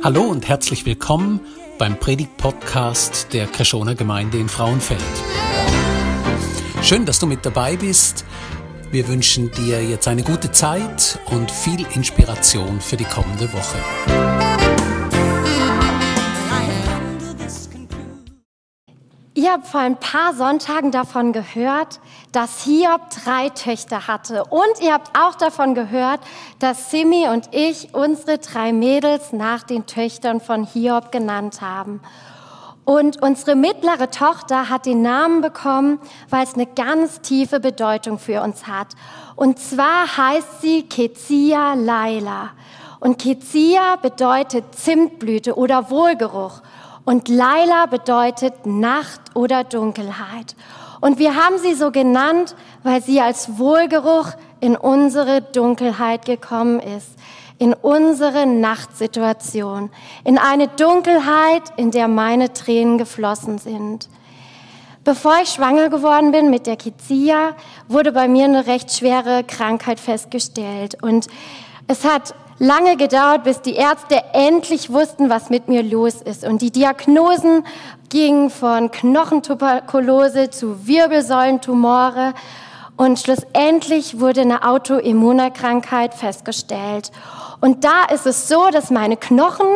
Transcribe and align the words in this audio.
Hallo 0.00 0.22
und 0.22 0.46
herzlich 0.46 0.86
willkommen 0.86 1.40
beim 1.76 1.98
Predigt-Podcast 1.98 3.32
der 3.32 3.48
Kreschoner 3.48 3.96
Gemeinde 3.96 4.38
in 4.38 4.48
Frauenfeld. 4.48 5.02
Schön, 6.82 7.04
dass 7.04 7.18
du 7.18 7.26
mit 7.26 7.44
dabei 7.44 7.76
bist. 7.76 8.24
Wir 8.92 9.08
wünschen 9.08 9.50
dir 9.50 9.82
jetzt 9.82 10.06
eine 10.06 10.22
gute 10.22 10.52
Zeit 10.52 11.18
und 11.26 11.50
viel 11.50 11.84
Inspiration 11.94 12.80
für 12.80 12.96
die 12.96 13.04
kommende 13.04 13.52
Woche. 13.52 14.37
Ihr 19.48 19.54
habt 19.54 19.66
vor 19.68 19.80
ein 19.80 19.96
paar 19.96 20.34
Sonntagen 20.34 20.90
davon 20.90 21.32
gehört, 21.32 22.00
dass 22.32 22.64
Hiob 22.64 23.00
drei 23.24 23.48
Töchter 23.48 24.06
hatte. 24.06 24.44
Und 24.44 24.82
ihr 24.82 24.92
habt 24.92 25.18
auch 25.18 25.36
davon 25.36 25.74
gehört, 25.74 26.20
dass 26.58 26.90
Simi 26.90 27.26
und 27.28 27.48
ich 27.52 27.94
unsere 27.94 28.36
drei 28.36 28.74
Mädels 28.74 29.32
nach 29.32 29.62
den 29.62 29.86
Töchtern 29.86 30.42
von 30.42 30.64
Hiob 30.64 31.12
genannt 31.12 31.62
haben. 31.62 32.02
Und 32.84 33.22
unsere 33.22 33.56
mittlere 33.56 34.10
Tochter 34.10 34.68
hat 34.68 34.84
den 34.84 35.00
Namen 35.00 35.40
bekommen, 35.40 35.98
weil 36.28 36.44
es 36.44 36.52
eine 36.52 36.66
ganz 36.66 37.22
tiefe 37.22 37.58
Bedeutung 37.58 38.18
für 38.18 38.42
uns 38.42 38.66
hat. 38.66 38.88
Und 39.34 39.58
zwar 39.58 40.14
heißt 40.14 40.60
sie 40.60 40.82
Kezia 40.82 41.72
Laila. 41.72 42.50
Und 43.00 43.18
Kezia 43.18 43.96
bedeutet 43.96 44.74
Zimtblüte 44.74 45.56
oder 45.56 45.88
Wohlgeruch. 45.88 46.60
Und 47.08 47.28
Laila 47.30 47.86
bedeutet 47.86 48.66
Nacht 48.66 49.22
oder 49.32 49.64
Dunkelheit. 49.64 50.54
Und 51.00 51.18
wir 51.18 51.36
haben 51.36 51.56
sie 51.56 51.72
so 51.72 51.90
genannt, 51.90 52.54
weil 52.82 53.02
sie 53.02 53.22
als 53.22 53.58
Wohlgeruch 53.58 54.32
in 54.60 54.76
unsere 54.76 55.40
Dunkelheit 55.40 56.26
gekommen 56.26 56.80
ist, 56.80 57.08
in 57.56 57.72
unsere 57.72 58.44
Nachtsituation, 58.44 59.88
in 60.22 60.36
eine 60.36 60.68
Dunkelheit, 60.68 61.62
in 61.78 61.92
der 61.92 62.08
meine 62.08 62.52
Tränen 62.52 62.98
geflossen 62.98 63.56
sind. 63.56 64.10
Bevor 65.02 65.36
ich 65.42 65.48
schwanger 65.48 65.88
geworden 65.88 66.30
bin 66.30 66.50
mit 66.50 66.66
der 66.66 66.76
Kizia, 66.76 67.56
wurde 67.88 68.12
bei 68.12 68.28
mir 68.28 68.44
eine 68.44 68.66
recht 68.66 68.92
schwere 68.92 69.44
Krankheit 69.44 69.98
festgestellt. 69.98 71.02
Und 71.02 71.28
es 71.86 72.04
hat 72.04 72.34
lange 72.58 72.96
gedauert, 72.96 73.44
bis 73.44 73.60
die 73.60 73.74
Ärzte 73.74 74.22
endlich 74.32 74.92
wussten, 74.92 75.30
was 75.30 75.50
mit 75.50 75.68
mir 75.68 75.82
los 75.82 76.16
ist. 76.22 76.44
Und 76.44 76.62
die 76.62 76.70
Diagnosen 76.70 77.64
gingen 78.08 78.50
von 78.50 78.90
Knochentuberkulose 78.90 80.50
zu 80.50 80.86
Wirbelsäulentumore. 80.86 82.34
Und 82.96 83.20
schlussendlich 83.20 84.18
wurde 84.18 84.40
eine 84.40 84.64
Autoimmunerkrankheit 84.64 86.14
festgestellt. 86.14 87.12
Und 87.60 87.84
da 87.84 88.04
ist 88.12 88.26
es 88.26 88.48
so, 88.48 88.70
dass 88.70 88.90
meine 88.90 89.16
Knochen 89.16 89.66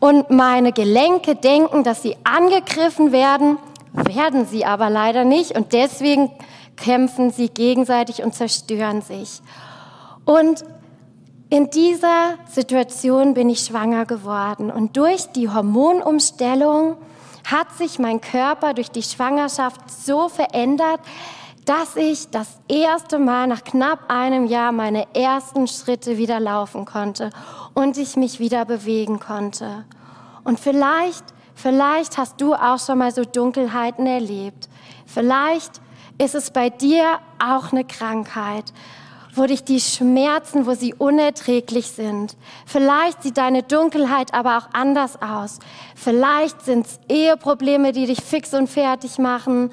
und 0.00 0.30
meine 0.30 0.72
Gelenke 0.72 1.34
denken, 1.34 1.82
dass 1.82 2.02
sie 2.02 2.16
angegriffen 2.22 3.10
werden, 3.10 3.58
werden 3.92 4.46
sie 4.46 4.64
aber 4.64 4.90
leider 4.90 5.24
nicht. 5.24 5.56
Und 5.56 5.72
deswegen 5.72 6.30
kämpfen 6.76 7.30
sie 7.30 7.48
gegenseitig 7.48 8.22
und 8.22 8.34
zerstören 8.34 9.02
sich. 9.02 9.40
Und 10.24 10.64
in 11.50 11.70
dieser 11.70 12.34
Situation 12.50 13.34
bin 13.34 13.48
ich 13.48 13.60
schwanger 13.60 14.04
geworden 14.04 14.70
und 14.70 14.96
durch 14.96 15.26
die 15.32 15.48
Hormonumstellung 15.48 16.96
hat 17.44 17.72
sich 17.78 17.98
mein 17.98 18.20
Körper 18.20 18.74
durch 18.74 18.90
die 18.90 19.02
Schwangerschaft 19.02 19.90
so 19.90 20.28
verändert, 20.28 21.00
dass 21.64 21.96
ich 21.96 22.28
das 22.30 22.60
erste 22.68 23.18
Mal 23.18 23.46
nach 23.46 23.64
knapp 23.64 24.10
einem 24.10 24.46
Jahr 24.46 24.72
meine 24.72 25.06
ersten 25.14 25.66
Schritte 25.66 26.18
wieder 26.18 26.40
laufen 26.40 26.84
konnte 26.84 27.30
und 27.74 27.96
ich 27.96 28.16
mich 28.16 28.40
wieder 28.40 28.66
bewegen 28.66 29.18
konnte. 29.18 29.84
Und 30.44 30.60
vielleicht, 30.60 31.24
vielleicht 31.54 32.18
hast 32.18 32.40
du 32.40 32.54
auch 32.54 32.78
schon 32.78 32.98
mal 32.98 33.12
so 33.12 33.24
Dunkelheiten 33.24 34.06
erlebt. 34.06 34.68
Vielleicht 35.06 35.80
ist 36.18 36.34
es 36.34 36.50
bei 36.50 36.68
dir 36.68 37.18
auch 37.38 37.72
eine 37.72 37.84
Krankheit 37.84 38.72
wo 39.38 39.46
dich 39.46 39.64
die 39.64 39.80
Schmerzen, 39.80 40.66
wo 40.66 40.74
sie 40.74 40.94
unerträglich 40.94 41.88
sind. 41.88 42.36
Vielleicht 42.66 43.22
sieht 43.22 43.38
deine 43.38 43.62
Dunkelheit 43.62 44.34
aber 44.34 44.58
auch 44.58 44.68
anders 44.72 45.22
aus. 45.22 45.58
Vielleicht 45.94 46.62
sind 46.62 46.86
es 46.86 47.00
Eheprobleme, 47.08 47.92
die 47.92 48.06
dich 48.06 48.20
fix 48.20 48.52
und 48.54 48.68
fertig 48.68 49.18
machen. 49.18 49.70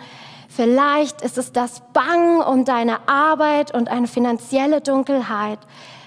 Vielleicht 0.47 1.21
ist 1.21 1.37
es 1.37 1.51
das 1.51 1.81
Bangen 1.91 2.41
um 2.41 2.63
deine 2.63 3.09
Arbeit 3.09 3.73
und 3.73 3.89
eine 3.89 4.07
finanzielle 4.07 4.81
Dunkelheit. 4.81 5.59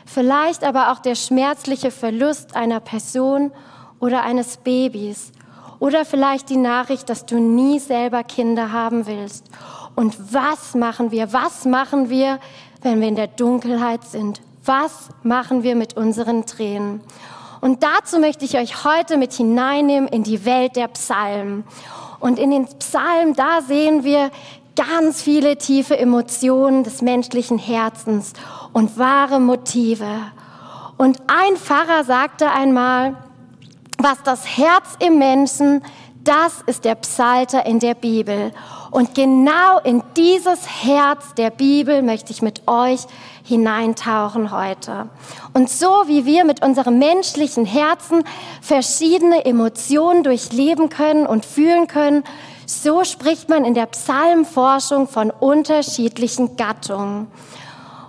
Vielleicht 0.06 0.64
aber 0.64 0.90
auch 0.90 1.00
der 1.00 1.16
schmerzliche 1.16 1.90
Verlust 1.90 2.56
einer 2.56 2.80
Person 2.80 3.52
oder 4.00 4.22
eines 4.22 4.56
Babys. 4.56 5.32
Oder 5.80 6.04
vielleicht 6.04 6.48
die 6.48 6.56
Nachricht, 6.56 7.08
dass 7.10 7.26
du 7.26 7.38
nie 7.38 7.78
selber 7.78 8.24
Kinder 8.24 8.72
haben 8.72 9.06
willst. 9.06 9.44
Und 9.94 10.16
was 10.32 10.74
machen 10.74 11.10
wir? 11.10 11.32
Was 11.32 11.64
machen 11.64 12.08
wir, 12.08 12.40
wenn 12.82 13.00
wir 13.00 13.08
in 13.08 13.16
der 13.16 13.26
Dunkelheit 13.26 14.04
sind? 14.04 14.40
Was 14.64 15.08
machen 15.22 15.62
wir 15.62 15.74
mit 15.74 15.96
unseren 15.96 16.46
Tränen? 16.46 17.00
Und 17.60 17.82
dazu 17.82 18.18
möchte 18.18 18.44
ich 18.44 18.56
euch 18.56 18.84
heute 18.84 19.16
mit 19.16 19.32
hineinnehmen 19.32 20.08
in 20.08 20.22
die 20.22 20.44
Welt 20.44 20.76
der 20.76 20.88
Psalmen. 20.88 21.64
Und 22.20 22.38
in 22.38 22.50
den 22.50 22.66
Psalmen, 22.66 23.34
da 23.34 23.60
sehen 23.62 24.04
wir 24.04 24.30
ganz 24.76 25.22
viele 25.22 25.56
tiefe 25.56 25.98
Emotionen 25.98 26.84
des 26.84 27.02
menschlichen 27.02 27.58
Herzens 27.58 28.32
und 28.72 28.96
wahre 28.98 29.40
Motive. 29.40 30.06
Und 30.96 31.18
ein 31.26 31.56
Pfarrer 31.56 32.04
sagte 32.04 32.50
einmal, 32.50 33.16
was 33.98 34.22
das 34.22 34.56
Herz 34.56 34.96
im 35.00 35.18
Menschen, 35.18 35.82
das 36.22 36.62
ist 36.66 36.84
der 36.84 36.94
Psalter 36.96 37.66
in 37.66 37.80
der 37.80 37.94
Bibel. 37.94 38.52
Und 38.90 39.14
genau 39.14 39.78
in 39.84 40.02
dieses 40.16 40.84
Herz 40.84 41.34
der 41.36 41.50
Bibel 41.50 42.02
möchte 42.02 42.32
ich 42.32 42.42
mit 42.42 42.66
euch 42.66 43.00
hineintauchen 43.44 44.50
heute. 44.50 45.08
Und 45.54 45.70
so 45.70 46.04
wie 46.06 46.24
wir 46.24 46.44
mit 46.44 46.62
unserem 46.62 46.98
menschlichen 46.98 47.64
Herzen 47.66 48.24
verschiedene 48.60 49.44
Emotionen 49.44 50.22
durchleben 50.22 50.88
können 50.88 51.26
und 51.26 51.44
fühlen 51.44 51.86
können, 51.86 52.24
so 52.66 53.04
spricht 53.04 53.48
man 53.48 53.64
in 53.64 53.74
der 53.74 53.86
Psalmforschung 53.86 55.08
von 55.08 55.30
unterschiedlichen 55.30 56.56
Gattungen. 56.56 57.28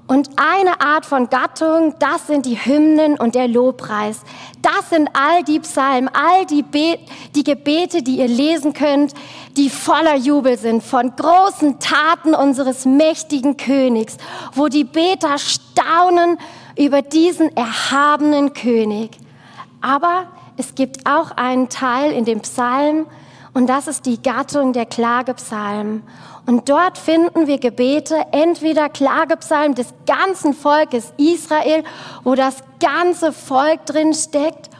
Und 0.10 0.28
eine 0.38 0.82
Art 0.82 1.06
von 1.06 1.30
Gattung, 1.30 1.94
das 2.00 2.26
sind 2.26 2.48
die 2.48 2.58
Hymnen 2.58 3.20
und 3.20 3.36
der 3.36 3.48
Lobpreis. 3.48 4.22
Das 4.60 4.90
sind 4.90 5.08
all 5.14 5.44
die 5.44 5.60
Psalmen, 5.60 6.10
all 6.12 6.48
die, 6.48 6.64
Be 6.64 6.98
die 7.36 7.44
Gebete, 7.44 8.02
die 8.02 8.18
ihr 8.18 8.28
lesen 8.28 8.74
könnt, 8.74 9.14
die 9.56 9.70
voller 9.70 10.16
Jubel 10.16 10.58
sind 10.58 10.82
von 10.82 11.16
großen 11.16 11.78
Taten 11.78 12.34
unseres 12.34 12.86
mächtigen 12.86 13.56
Königs, 13.56 14.18
wo 14.56 14.68
die 14.68 14.84
Beter 14.84 15.38
staunen 15.38 16.40
über 16.76 17.04
diesen 17.04 17.56
erhabenen 17.56 18.54
König. 18.54 19.12
Aber 19.80 20.26
es 20.58 20.74
gibt 20.74 21.06
auch 21.06 21.38
einen 21.38 21.70
Teil 21.70 22.14
in 22.14 22.26
dem 22.26 22.40
Psalm, 22.40 23.06
und 23.54 23.68
das 23.68 23.88
ist 23.88 24.06
die 24.06 24.22
Gattung 24.22 24.74
der 24.74 24.86
Klagepsalmen. 24.86 26.04
Und 26.50 26.68
dort 26.68 26.98
finden 26.98 27.46
wir 27.46 27.60
Gebete, 27.60 28.16
entweder 28.32 28.90
Klagepsalmen 28.90 29.76
des 29.76 29.94
ganzen 30.08 30.56
Volkes 30.56 31.14
Israel, 31.16 31.84
wo 32.24 32.34
das 32.34 32.64
ganze 32.80 33.34
Volk 33.34 33.86
drin 33.86 34.16
steckt, 34.16 34.72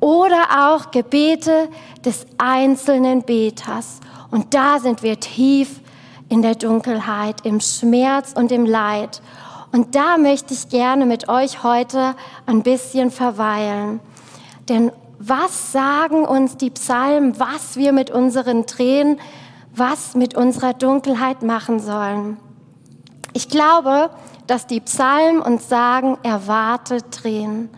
oder 0.00 0.42
auch 0.58 0.90
Gebete 0.90 1.68
des 2.02 2.24
einzelnen 2.38 3.24
Beters. 3.24 4.00
Und 4.30 4.54
da 4.54 4.78
sind 4.78 5.02
wir 5.02 5.20
tief 5.20 5.82
in 6.30 6.40
der 6.40 6.54
Dunkelheit, 6.54 7.44
im 7.44 7.60
Schmerz 7.60 8.32
und 8.34 8.50
im 8.50 8.64
Leid. 8.64 9.20
Und 9.70 9.96
da 9.96 10.16
möchte 10.16 10.54
ich 10.54 10.70
gerne 10.70 11.04
mit 11.04 11.28
euch 11.28 11.62
heute 11.62 12.14
ein 12.46 12.62
bisschen 12.62 13.10
verweilen. 13.10 14.00
Denn 14.70 14.92
was 15.18 15.72
sagen 15.72 16.24
uns 16.24 16.56
die 16.56 16.70
Psalmen, 16.70 17.38
was 17.38 17.76
wir 17.76 17.92
mit 17.92 18.10
unseren 18.10 18.64
Tränen 18.64 19.20
was 19.74 20.14
mit 20.14 20.34
unserer 20.34 20.74
Dunkelheit 20.74 21.42
machen 21.42 21.80
sollen. 21.80 22.38
Ich 23.32 23.48
glaube, 23.48 24.10
dass 24.46 24.66
die 24.66 24.80
Psalmen 24.80 25.40
uns 25.40 25.68
sagen, 25.68 26.18
erwarte 26.22 27.08
Tränen. 27.10 27.70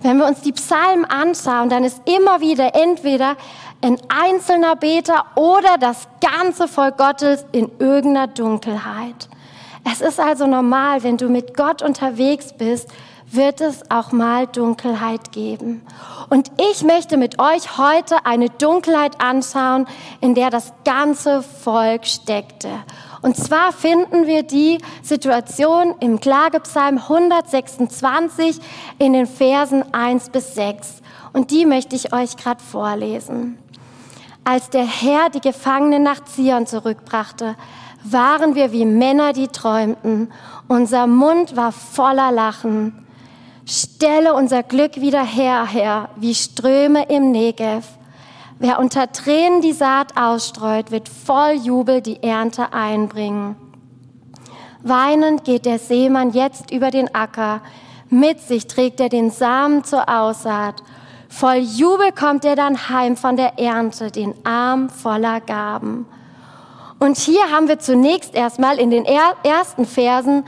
Wenn 0.00 0.18
wir 0.18 0.26
uns 0.26 0.42
die 0.42 0.52
Psalmen 0.52 1.04
anschauen, 1.04 1.68
dann 1.68 1.82
ist 1.82 2.00
immer 2.04 2.40
wieder 2.40 2.74
entweder 2.74 3.36
ein 3.80 3.98
einzelner 4.08 4.76
Beter 4.76 5.24
oder 5.34 5.76
das 5.78 6.06
ganze 6.20 6.68
Volk 6.68 6.98
Gottes 6.98 7.44
in 7.52 7.70
irgendeiner 7.78 8.28
Dunkelheit. 8.28 9.28
Es 9.90 10.00
ist 10.00 10.20
also 10.20 10.46
normal, 10.46 11.02
wenn 11.02 11.16
du 11.16 11.28
mit 11.28 11.56
Gott 11.56 11.82
unterwegs 11.82 12.52
bist, 12.52 12.88
wird 13.30 13.60
es 13.60 13.90
auch 13.90 14.12
mal 14.12 14.46
Dunkelheit 14.46 15.32
geben. 15.32 15.82
Und 16.30 16.50
ich 16.70 16.82
möchte 16.82 17.16
mit 17.16 17.38
euch 17.38 17.76
heute 17.78 18.24
eine 18.24 18.48
Dunkelheit 18.48 19.20
anschauen, 19.20 19.86
in 20.20 20.34
der 20.34 20.50
das 20.50 20.72
ganze 20.84 21.42
Volk 21.42 22.06
steckte. 22.06 22.70
Und 23.20 23.36
zwar 23.36 23.72
finden 23.72 24.26
wir 24.26 24.42
die 24.42 24.78
Situation 25.02 25.94
im 26.00 26.20
Klagepsalm 26.20 26.98
126 26.98 28.60
in 28.98 29.12
den 29.12 29.26
Versen 29.26 29.82
1 29.92 30.30
bis 30.30 30.54
6. 30.54 31.02
Und 31.32 31.50
die 31.50 31.66
möchte 31.66 31.96
ich 31.96 32.12
euch 32.12 32.36
gerade 32.36 32.62
vorlesen. 32.62 33.58
Als 34.44 34.70
der 34.70 34.86
Herr 34.86 35.28
die 35.30 35.40
Gefangenen 35.40 36.02
nach 36.02 36.24
Zion 36.24 36.66
zurückbrachte, 36.66 37.56
waren 38.04 38.54
wir 38.54 38.72
wie 38.72 38.86
Männer, 38.86 39.32
die 39.32 39.48
träumten. 39.48 40.32
Unser 40.68 41.06
Mund 41.06 41.56
war 41.56 41.72
voller 41.72 42.32
Lachen. 42.32 43.07
Stelle 43.70 44.32
unser 44.32 44.62
Glück 44.62 44.96
wieder 44.96 45.22
her, 45.22 45.66
Herr, 45.66 46.08
wie 46.16 46.34
Ströme 46.34 47.04
im 47.10 47.30
Negev. 47.30 47.84
Wer 48.58 48.78
unter 48.78 49.12
Tränen 49.12 49.60
die 49.60 49.74
Saat 49.74 50.16
ausstreut, 50.16 50.90
wird 50.90 51.06
voll 51.06 51.52
Jubel 51.62 52.00
die 52.00 52.22
Ernte 52.22 52.72
einbringen. 52.72 53.56
Weinend 54.82 55.44
geht 55.44 55.66
der 55.66 55.78
Seemann 55.78 56.30
jetzt 56.30 56.70
über 56.70 56.90
den 56.90 57.14
Acker. 57.14 57.60
Mit 58.08 58.40
sich 58.40 58.68
trägt 58.68 59.00
er 59.00 59.10
den 59.10 59.30
Samen 59.30 59.84
zur 59.84 60.08
Aussaat. 60.08 60.82
Voll 61.28 61.58
Jubel 61.58 62.12
kommt 62.12 62.46
er 62.46 62.56
dann 62.56 62.88
heim 62.88 63.18
von 63.18 63.36
der 63.36 63.58
Ernte, 63.58 64.10
den 64.10 64.34
Arm 64.46 64.88
voller 64.88 65.42
Gaben. 65.42 66.06
Und 66.98 67.18
hier 67.18 67.50
haben 67.52 67.68
wir 67.68 67.78
zunächst 67.80 68.34
erstmal 68.34 68.78
in 68.78 68.90
den 68.90 69.04
ersten 69.04 69.84
Versen 69.84 70.44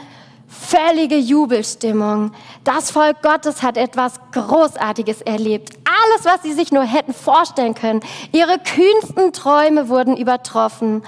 völlige 0.50 1.16
Jubelstimmung. 1.16 2.32
Das 2.64 2.90
Volk 2.90 3.22
Gottes 3.22 3.62
hat 3.62 3.76
etwas 3.76 4.14
Großartiges 4.32 5.22
erlebt. 5.22 5.70
Alles, 5.84 6.24
was 6.24 6.42
sie 6.42 6.52
sich 6.52 6.72
nur 6.72 6.82
hätten 6.82 7.14
vorstellen 7.14 7.74
können. 7.74 8.00
Ihre 8.32 8.58
kühnsten 8.58 9.32
Träume 9.32 9.88
wurden 9.88 10.16
übertroffen. 10.16 11.02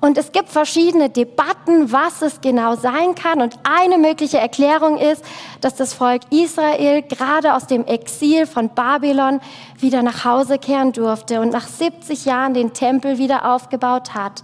Und 0.00 0.18
es 0.18 0.32
gibt 0.32 0.48
verschiedene 0.48 1.10
Debatten, 1.10 1.92
was 1.92 2.22
es 2.22 2.40
genau 2.40 2.74
sein 2.74 3.14
kann. 3.14 3.40
Und 3.40 3.54
eine 3.62 3.98
mögliche 3.98 4.38
Erklärung 4.38 4.98
ist, 4.98 5.24
dass 5.60 5.76
das 5.76 5.94
Volk 5.94 6.22
Israel 6.30 7.02
gerade 7.02 7.54
aus 7.54 7.68
dem 7.68 7.86
Exil 7.86 8.46
von 8.46 8.68
Babylon 8.70 9.40
wieder 9.78 10.02
nach 10.02 10.24
Hause 10.24 10.58
kehren 10.58 10.92
durfte 10.92 11.40
und 11.40 11.50
nach 11.50 11.68
70 11.68 12.24
Jahren 12.24 12.52
den 12.52 12.72
Tempel 12.72 13.18
wieder 13.18 13.54
aufgebaut 13.54 14.12
hat. 14.12 14.42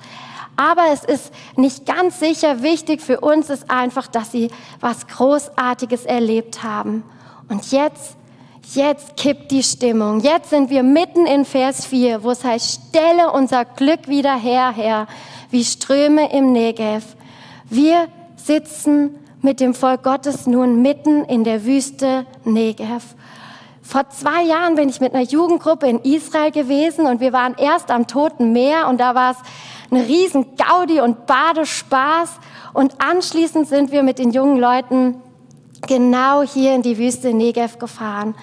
Aber 0.59 0.87
es 0.93 1.05
ist 1.05 1.33
nicht 1.57 1.87
ganz 1.87 2.19
sicher. 2.19 2.63
Wichtig 2.63 3.01
für 3.01 3.21
uns 3.21 3.49
ist 3.49 3.71
einfach, 3.71 4.09
dass 4.09 4.33
sie 4.33 4.51
was 4.81 5.07
Großartiges 5.07 6.05
erlebt 6.05 6.63
haben. 6.63 7.05
Und 7.49 7.71
jetzt 7.71 8.17
Jetzt 8.75 9.17
kippt 9.17 9.51
die 9.51 9.63
Stimmung. 9.63 10.21
Jetzt 10.21 10.51
sind 10.51 10.69
wir 10.69 10.83
mitten 10.83 11.25
in 11.25 11.47
Vers 11.47 11.87
4, 11.87 12.23
wo 12.23 12.33
es 12.33 12.45
heißt, 12.45 12.91
stelle 12.91 13.33
unser 13.33 13.65
Glück 13.65 14.09
wieder 14.09 14.37
her, 14.37 14.75
Herr 14.77 15.07
wie 15.51 15.65
Ströme 15.65 16.31
im 16.33 16.53
Negev. 16.53 17.05
Wir 17.71 18.09
sitzen 18.37 19.17
mit 19.41 19.61
dem 19.61 19.75
Volk 19.75 20.03
Gottes 20.03 20.47
nun 20.47 20.83
mitten 20.83 21.25
in 21.25 21.45
der 21.45 21.65
Wüste 21.65 22.27
Negev. 22.45 23.15
Vor 23.83 24.11
zwei 24.11 24.43
Jahren 24.43 24.75
bin 24.75 24.91
ich 24.91 25.01
mit 25.01 25.15
einer 25.15 25.25
Jugendgruppe 25.25 25.89
in 25.89 26.01
Israel 26.01 26.51
gewesen 26.51 27.07
und 27.07 27.21
wir 27.21 27.33
waren 27.33 27.55
erst 27.57 27.91
am 27.91 28.07
Toten 28.07 28.53
Meer 28.53 28.87
und 28.89 29.01
da 29.01 29.15
war 29.15 29.31
es 29.31 29.39
eine 29.91 30.07
riesen 30.07 30.57
Gaudi 30.57 31.01
und 31.01 31.27
Badespaß 31.27 32.31
und 32.75 33.01
anschließend 33.01 33.69
sind 33.69 33.93
wir 33.93 34.03
mit 34.03 34.19
den 34.19 34.31
jungen 34.31 34.59
Leuten 34.59 35.17
genau 35.87 36.43
hier 36.43 36.75
in 36.75 36.83
die 36.83 36.99
Wüste 36.99 37.33
Negev 37.33 37.79
gefahren. 37.79 38.35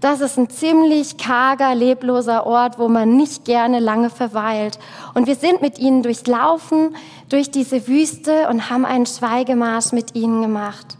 Das 0.00 0.20
ist 0.20 0.36
ein 0.36 0.50
ziemlich 0.50 1.16
karger, 1.16 1.76
lebloser 1.76 2.44
Ort, 2.44 2.78
wo 2.80 2.88
man 2.88 3.16
nicht 3.16 3.44
gerne 3.44 3.78
lange 3.78 4.10
verweilt. 4.10 4.80
Und 5.14 5.28
wir 5.28 5.36
sind 5.36 5.62
mit 5.62 5.78
ihnen 5.78 6.02
durchlaufen 6.02 6.96
durch 7.28 7.52
diese 7.52 7.86
Wüste 7.86 8.48
und 8.48 8.68
haben 8.68 8.84
einen 8.84 9.06
Schweigemarsch 9.06 9.92
mit 9.92 10.16
ihnen 10.16 10.42
gemacht. 10.42 10.96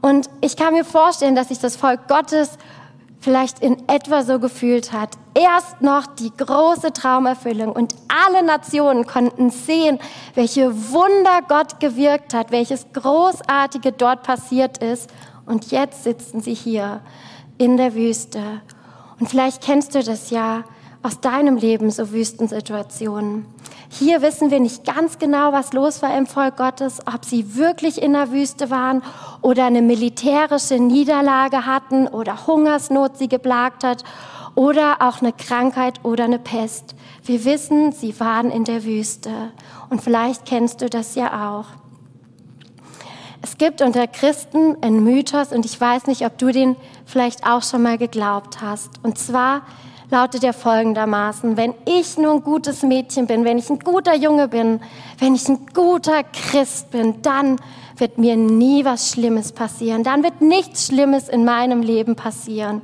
Und 0.00 0.30
ich 0.40 0.56
kann 0.56 0.72
mir 0.72 0.86
vorstellen, 0.86 1.34
dass 1.34 1.48
sich 1.48 1.58
das 1.58 1.76
Volk 1.76 2.08
Gottes 2.08 2.56
vielleicht 3.22 3.60
in 3.60 3.88
etwa 3.88 4.22
so 4.22 4.38
gefühlt 4.38 4.92
hat. 4.92 5.10
Erst 5.34 5.80
noch 5.80 6.06
die 6.06 6.32
große 6.36 6.92
Traumerfüllung 6.92 7.72
und 7.72 7.94
alle 8.08 8.44
Nationen 8.44 9.06
konnten 9.06 9.50
sehen, 9.50 9.98
welche 10.34 10.74
Wunder 10.90 11.40
Gott 11.48 11.80
gewirkt 11.80 12.34
hat, 12.34 12.50
welches 12.50 12.86
Großartige 12.92 13.92
dort 13.92 14.24
passiert 14.24 14.78
ist. 14.78 15.08
Und 15.46 15.70
jetzt 15.70 16.04
sitzen 16.04 16.40
sie 16.40 16.54
hier 16.54 17.00
in 17.58 17.76
der 17.76 17.94
Wüste. 17.94 18.60
Und 19.20 19.28
vielleicht 19.28 19.62
kennst 19.62 19.94
du 19.94 20.02
das 20.02 20.30
ja 20.30 20.64
aus 21.02 21.20
deinem 21.20 21.56
Leben, 21.56 21.90
so 21.90 22.10
Wüstensituationen. 22.10 23.46
Hier 23.90 24.22
wissen 24.22 24.50
wir 24.50 24.60
nicht 24.60 24.84
ganz 24.84 25.18
genau, 25.18 25.52
was 25.52 25.72
los 25.72 26.02
war 26.02 26.16
im 26.16 26.26
Volk 26.26 26.56
Gottes, 26.56 27.00
ob 27.06 27.24
sie 27.24 27.56
wirklich 27.56 28.00
in 28.00 28.12
der 28.14 28.32
Wüste 28.32 28.70
waren 28.70 29.02
oder 29.42 29.64
eine 29.66 29.82
militärische 29.82 30.76
Niederlage 30.76 31.66
hatten 31.66 32.08
oder 32.08 32.46
Hungersnot 32.46 33.18
sie 33.18 33.28
geplagt 33.28 33.84
hat 33.84 34.04
oder 34.54 34.96
auch 35.00 35.20
eine 35.20 35.32
Krankheit 35.32 36.04
oder 36.04 36.24
eine 36.24 36.38
Pest. 36.38 36.94
Wir 37.24 37.44
wissen, 37.44 37.92
sie 37.92 38.18
waren 38.20 38.50
in 38.50 38.64
der 38.64 38.84
Wüste. 38.84 39.30
Und 39.90 40.02
vielleicht 40.02 40.46
kennst 40.46 40.80
du 40.80 40.88
das 40.88 41.14
ja 41.14 41.50
auch. 41.50 41.66
Es 43.44 43.58
gibt 43.58 43.82
unter 43.82 44.06
Christen 44.06 44.76
einen 44.82 45.02
Mythos 45.02 45.52
und 45.52 45.66
ich 45.66 45.80
weiß 45.80 46.06
nicht, 46.06 46.24
ob 46.24 46.38
du 46.38 46.52
den 46.52 46.76
vielleicht 47.04 47.44
auch 47.44 47.62
schon 47.62 47.82
mal 47.82 47.98
geglaubt 47.98 48.60
hast. 48.60 48.90
Und 49.02 49.18
zwar 49.18 49.62
lautet 50.12 50.44
er 50.44 50.52
folgendermaßen, 50.52 51.56
wenn 51.56 51.74
ich 51.86 52.18
nur 52.18 52.34
ein 52.34 52.44
gutes 52.44 52.82
Mädchen 52.82 53.26
bin, 53.26 53.44
wenn 53.44 53.58
ich 53.58 53.68
ein 53.70 53.78
guter 53.78 54.14
Junge 54.14 54.46
bin, 54.46 54.80
wenn 55.18 55.34
ich 55.34 55.48
ein 55.48 55.66
guter 55.74 56.22
Christ 56.22 56.90
bin, 56.90 57.22
dann 57.22 57.58
wird 57.96 58.18
mir 58.18 58.36
nie 58.36 58.84
was 58.84 59.10
Schlimmes 59.10 59.52
passieren. 59.52 60.04
Dann 60.04 60.22
wird 60.22 60.40
nichts 60.40 60.86
Schlimmes 60.86 61.28
in 61.28 61.44
meinem 61.44 61.82
Leben 61.82 62.14
passieren. 62.14 62.82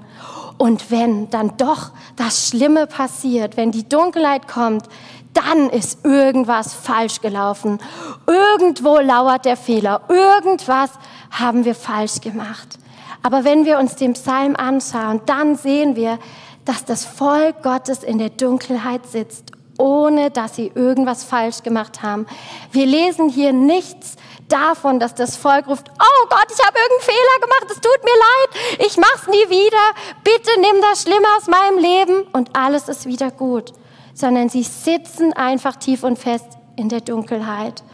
Und 0.56 0.90
wenn 0.90 1.30
dann 1.30 1.56
doch 1.56 1.90
das 2.16 2.48
Schlimme 2.48 2.86
passiert, 2.86 3.56
wenn 3.56 3.70
die 3.70 3.88
Dunkelheit 3.88 4.48
kommt, 4.48 4.88
dann 5.34 5.68
ist 5.70 6.04
irgendwas 6.04 6.74
falsch 6.74 7.20
gelaufen. 7.20 7.78
Irgendwo 8.26 8.98
lauert 8.98 9.44
der 9.44 9.56
Fehler. 9.56 10.00
Irgendwas 10.08 10.90
haben 11.30 11.64
wir 11.64 11.74
falsch 11.74 12.20
gemacht. 12.20 12.78
Aber 13.22 13.44
wenn 13.44 13.64
wir 13.64 13.78
uns 13.78 13.96
den 13.96 14.14
Psalm 14.14 14.56
anschauen, 14.56 15.20
dann 15.26 15.56
sehen 15.56 15.96
wir, 15.96 16.18
dass 16.68 16.84
das 16.84 17.04
Volk 17.04 17.62
Gottes 17.62 18.02
in 18.02 18.18
der 18.18 18.30
Dunkelheit 18.30 19.06
sitzt, 19.06 19.52
ohne 19.78 20.30
dass 20.30 20.56
sie 20.56 20.70
irgendwas 20.74 21.24
falsch 21.24 21.62
gemacht 21.62 22.02
haben. 22.02 22.26
Wir 22.72 22.86
lesen 22.86 23.28
hier 23.28 23.52
nichts 23.52 24.16
davon, 24.48 25.00
dass 25.00 25.14
das 25.14 25.36
Volk 25.36 25.66
ruft, 25.66 25.88
oh 25.90 26.26
Gott, 26.28 26.46
ich 26.50 26.64
habe 26.64 26.78
irgendeinen 26.78 27.16
Fehler 27.16 27.40
gemacht, 27.40 27.66
es 27.70 27.80
tut 27.80 28.04
mir 28.04 28.10
leid, 28.10 28.86
ich 28.86 28.96
mach's 28.96 29.26
nie 29.26 29.50
wieder, 29.50 29.94
bitte 30.24 30.50
nimm 30.60 30.80
das 30.82 31.02
Schlimme 31.02 31.26
aus 31.36 31.46
meinem 31.46 31.78
Leben 31.78 32.22
und 32.32 32.56
alles 32.56 32.88
ist 32.88 33.06
wieder 33.06 33.30
gut 33.30 33.72
sondern 34.18 34.48
sie 34.48 34.64
sitzen 34.64 35.32
einfach 35.32 35.76
tief 35.76 36.02
und 36.02 36.18
fest 36.18 36.58
in 36.76 36.88
der 36.88 37.00
Dunkelheit. 37.00 37.84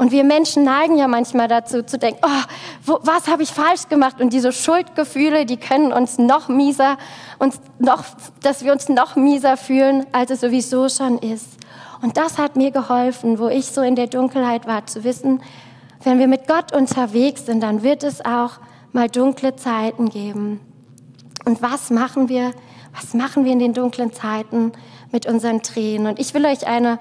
Und 0.00 0.12
wir 0.12 0.24
Menschen 0.24 0.64
neigen 0.64 0.96
ja 0.96 1.08
manchmal 1.08 1.46
dazu 1.46 1.82
zu 1.82 1.98
denken, 1.98 2.22
oh, 2.22 2.42
wo, 2.86 3.00
was 3.02 3.28
habe 3.28 3.42
ich 3.42 3.50
falsch 3.50 3.90
gemacht? 3.90 4.18
Und 4.18 4.32
diese 4.32 4.50
Schuldgefühle, 4.50 5.44
die 5.44 5.58
können 5.58 5.92
uns 5.92 6.16
noch 6.16 6.48
mieser, 6.48 6.96
uns 7.38 7.60
noch, 7.78 8.04
dass 8.40 8.64
wir 8.64 8.72
uns 8.72 8.88
noch 8.88 9.16
mieser 9.16 9.58
fühlen, 9.58 10.06
als 10.12 10.30
es 10.30 10.40
sowieso 10.40 10.88
schon 10.88 11.18
ist. 11.18 11.48
Und 12.00 12.16
das 12.16 12.38
hat 12.38 12.56
mir 12.56 12.70
geholfen, 12.70 13.38
wo 13.38 13.48
ich 13.48 13.66
so 13.66 13.82
in 13.82 13.94
der 13.94 14.06
Dunkelheit 14.06 14.66
war, 14.66 14.86
zu 14.86 15.04
wissen, 15.04 15.42
wenn 16.02 16.18
wir 16.18 16.28
mit 16.28 16.48
Gott 16.48 16.74
unterwegs 16.74 17.44
sind, 17.44 17.62
dann 17.62 17.82
wird 17.82 18.02
es 18.02 18.24
auch 18.24 18.52
mal 18.92 19.10
dunkle 19.10 19.54
Zeiten 19.56 20.08
geben. 20.08 20.60
Und 21.44 21.60
was 21.60 21.90
machen 21.90 22.30
wir? 22.30 22.52
Was 22.98 23.12
machen 23.12 23.44
wir 23.44 23.52
in 23.52 23.58
den 23.58 23.74
dunklen 23.74 24.14
Zeiten? 24.14 24.72
mit 25.12 25.26
unseren 25.26 25.62
Tränen. 25.62 26.06
Und 26.06 26.18
ich 26.18 26.34
will 26.34 26.44
euch 26.46 26.66
eine 26.66 26.98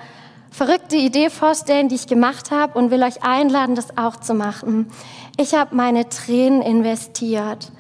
verrückte 0.52 0.96
Idee 0.96 1.30
vorstellen, 1.30 1.90
die 1.90 1.96
ich 1.96 2.08
gemacht 2.08 2.52
habe 2.52 2.78
und 2.78 2.92
will 2.92 3.04
euch 3.04 3.24
einladen, 3.24 3.76
das 3.76 3.98
auch 3.98 4.18
zu 4.18 4.34
machen. 4.34 4.90
Ich 5.38 5.54
habe 5.54 5.76
meine 5.76 6.10
Tränen 6.10 6.62
investiert. 6.62 7.72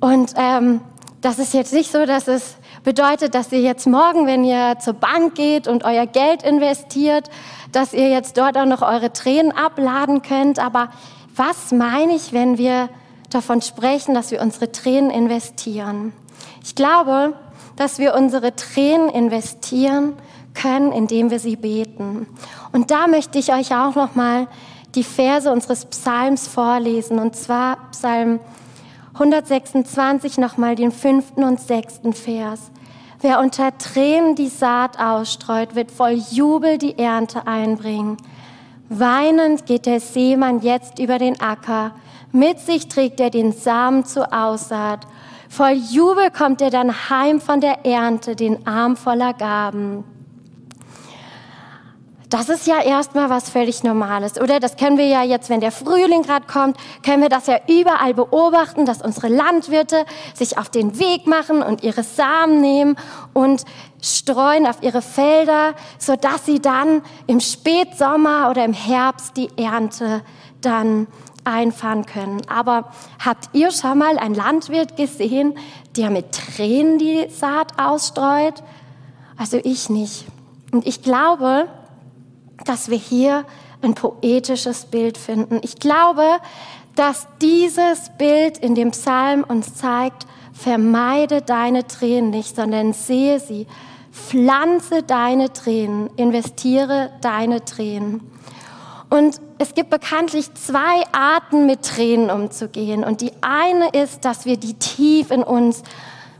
Und 0.00 0.34
ähm, 0.36 0.80
das 1.20 1.38
ist 1.38 1.54
jetzt 1.54 1.72
nicht 1.72 1.90
so, 1.90 2.06
dass 2.06 2.28
es 2.28 2.56
bedeutet, 2.84 3.34
dass 3.34 3.50
ihr 3.50 3.60
jetzt 3.60 3.86
morgen, 3.86 4.26
wenn 4.26 4.44
ihr 4.44 4.78
zur 4.78 4.94
Bank 4.94 5.34
geht 5.34 5.66
und 5.66 5.84
euer 5.84 6.06
Geld 6.06 6.42
investiert, 6.42 7.28
dass 7.72 7.92
ihr 7.92 8.08
jetzt 8.08 8.38
dort 8.38 8.56
auch 8.56 8.66
noch 8.66 8.82
eure 8.82 9.12
Tränen 9.12 9.52
abladen 9.52 10.22
könnt. 10.22 10.58
Aber 10.58 10.90
was 11.34 11.72
meine 11.72 12.14
ich, 12.14 12.32
wenn 12.32 12.58
wir 12.58 12.88
davon 13.30 13.60
sprechen, 13.60 14.14
dass 14.14 14.30
wir 14.30 14.40
unsere 14.40 14.70
Tränen 14.70 15.10
investieren? 15.10 16.12
Ich 16.62 16.74
glaube, 16.74 17.34
dass 17.76 17.98
wir 17.98 18.14
unsere 18.14 18.54
Tränen 18.54 19.08
investieren 19.08 20.14
können, 20.60 20.90
indem 20.90 21.30
wir 21.30 21.38
sie 21.38 21.56
beten. 21.56 22.26
Und 22.72 22.90
da 22.90 23.06
möchte 23.06 23.38
ich 23.38 23.52
euch 23.52 23.74
auch 23.74 23.94
noch 23.94 24.14
mal 24.14 24.48
die 24.94 25.04
Verse 25.04 25.50
unseres 25.50 25.84
Psalms 25.84 26.48
vorlesen, 26.48 27.18
und 27.18 27.36
zwar 27.36 27.90
Psalm 27.92 28.40
126 29.14 30.38
noch 30.38 30.56
mal 30.56 30.74
den 30.74 30.90
fünften 30.90 31.44
und 31.44 31.60
sechsten 31.60 32.12
Vers. 32.12 32.70
Wer 33.20 33.40
unter 33.40 33.76
Tränen 33.78 34.34
die 34.34 34.48
Saat 34.48 34.98
ausstreut, 34.98 35.74
wird 35.74 35.90
voll 35.90 36.20
Jubel 36.30 36.76
die 36.78 36.98
Ernte 36.98 37.46
einbringen. 37.46 38.18
Weinend 38.88 39.66
geht 39.66 39.86
der 39.86 40.00
Seemann 40.00 40.60
jetzt 40.60 40.98
über 40.98 41.18
den 41.18 41.40
Acker. 41.40 41.92
Mit 42.30 42.60
sich 42.60 42.88
trägt 42.88 43.18
er 43.20 43.30
den 43.30 43.52
Samen 43.52 44.04
zur 44.04 44.32
Aussaat. 44.32 45.06
Voll 45.48 45.72
Jubel 45.90 46.30
kommt 46.30 46.60
er 46.60 46.70
dann 46.70 47.08
heim 47.08 47.40
von 47.40 47.60
der 47.60 47.86
Ernte, 47.86 48.36
den 48.36 48.66
Arm 48.66 48.96
voller 48.96 49.32
Gaben. 49.32 50.04
Das 52.28 52.48
ist 52.48 52.66
ja 52.66 52.82
erstmal 52.82 53.30
was 53.30 53.50
völlig 53.50 53.84
Normales, 53.84 54.40
oder? 54.40 54.58
Das 54.58 54.76
können 54.76 54.98
wir 54.98 55.06
ja 55.06 55.22
jetzt, 55.22 55.48
wenn 55.48 55.60
der 55.60 55.70
Frühling 55.70 56.22
gerade 56.22 56.46
kommt, 56.46 56.76
können 57.04 57.22
wir 57.22 57.28
das 57.28 57.46
ja 57.46 57.58
überall 57.68 58.14
beobachten, 58.14 58.84
dass 58.84 59.00
unsere 59.00 59.28
Landwirte 59.28 60.04
sich 60.34 60.58
auf 60.58 60.68
den 60.68 60.98
Weg 60.98 61.28
machen 61.28 61.62
und 61.62 61.84
ihre 61.84 62.02
Samen 62.02 62.60
nehmen 62.60 62.96
und 63.32 63.64
streuen 64.02 64.66
auf 64.66 64.82
ihre 64.82 65.02
Felder, 65.02 65.74
so 65.98 66.16
dass 66.16 66.44
sie 66.44 66.60
dann 66.60 67.02
im 67.28 67.38
Spätsommer 67.38 68.50
oder 68.50 68.64
im 68.64 68.72
Herbst 68.72 69.36
die 69.36 69.48
Ernte 69.56 70.22
dann 70.60 71.06
einfahren 71.44 72.06
können. 72.06 72.42
Aber 72.48 72.90
habt 73.24 73.50
ihr 73.52 73.70
schon 73.70 73.98
mal 73.98 74.18
einen 74.18 74.34
Landwirt 74.34 74.96
gesehen, 74.96 75.56
der 75.96 76.10
mit 76.10 76.32
Tränen 76.32 76.98
die 76.98 77.28
Saat 77.30 77.78
ausstreut? 77.78 78.64
Also 79.36 79.58
ich 79.62 79.90
nicht. 79.90 80.26
Und 80.72 80.86
ich 80.88 81.02
glaube, 81.02 81.68
dass 82.68 82.90
wir 82.90 82.98
hier 82.98 83.44
ein 83.82 83.94
poetisches 83.94 84.86
Bild 84.86 85.18
finden. 85.18 85.60
Ich 85.62 85.76
glaube, 85.76 86.24
dass 86.94 87.26
dieses 87.40 88.10
Bild 88.18 88.58
in 88.58 88.74
dem 88.74 88.90
Psalm 88.90 89.44
uns 89.44 89.74
zeigt, 89.74 90.26
vermeide 90.52 91.42
deine 91.42 91.86
Tränen 91.86 92.30
nicht, 92.30 92.56
sondern 92.56 92.92
sehe 92.92 93.38
sie. 93.38 93.66
Pflanze 94.10 95.02
deine 95.02 95.52
Tränen, 95.52 96.08
investiere 96.16 97.10
deine 97.20 97.64
Tränen. 97.64 98.22
Und 99.10 99.40
es 99.58 99.74
gibt 99.74 99.90
bekanntlich 99.90 100.52
zwei 100.54 101.04
Arten, 101.12 101.66
mit 101.66 101.82
Tränen 101.82 102.30
umzugehen. 102.30 103.04
Und 103.04 103.20
die 103.20 103.32
eine 103.42 103.90
ist, 103.90 104.24
dass 104.24 104.46
wir 104.46 104.56
die 104.56 104.74
tief 104.74 105.30
in 105.30 105.42
uns 105.42 105.82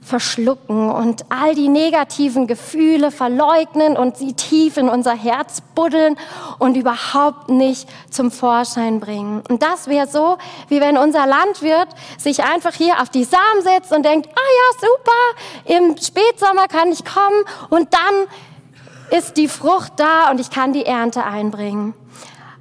verschlucken 0.06 0.88
und 0.88 1.24
all 1.30 1.56
die 1.56 1.68
negativen 1.68 2.46
Gefühle 2.46 3.10
verleugnen 3.10 3.96
und 3.96 4.16
sie 4.16 4.34
tief 4.34 4.76
in 4.76 4.88
unser 4.88 5.16
Herz 5.16 5.60
buddeln 5.74 6.16
und 6.60 6.76
überhaupt 6.76 7.48
nicht 7.48 7.88
zum 8.08 8.30
Vorschein 8.30 9.00
bringen. 9.00 9.42
Und 9.48 9.62
das 9.62 9.88
wäre 9.88 10.06
so, 10.06 10.38
wie 10.68 10.80
wenn 10.80 10.96
unser 10.96 11.26
Landwirt 11.26 11.88
sich 12.18 12.44
einfach 12.44 12.72
hier 12.72 13.02
auf 13.02 13.10
die 13.10 13.24
Samen 13.24 13.62
setzt 13.62 13.92
und 13.92 14.04
denkt, 14.04 14.28
ah 14.28 14.50
ja, 14.60 14.88
super, 14.88 15.76
im 15.76 15.96
Spätsommer 15.96 16.68
kann 16.68 16.92
ich 16.92 17.04
kommen 17.04 17.44
und 17.70 17.92
dann 17.92 19.18
ist 19.18 19.36
die 19.36 19.48
Frucht 19.48 19.94
da 19.96 20.30
und 20.30 20.40
ich 20.40 20.50
kann 20.50 20.72
die 20.72 20.86
Ernte 20.86 21.24
einbringen. 21.24 21.94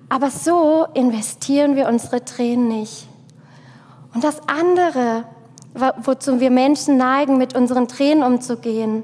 Aber 0.10 0.32
so 0.32 0.88
investieren 0.96 1.76
wir 1.76 1.88
unsere 1.88 2.26
Tränen 2.26 2.68
nicht. 2.68 3.08
Und 4.16 4.24
das 4.24 4.48
andere, 4.48 5.26
wozu 6.02 6.40
wir 6.40 6.52
Menschen 6.52 6.98
neigen, 6.98 7.38
mit 7.38 7.56
unseren 7.56 7.88
Tränen 7.88 8.24
umzugehen, 8.24 9.04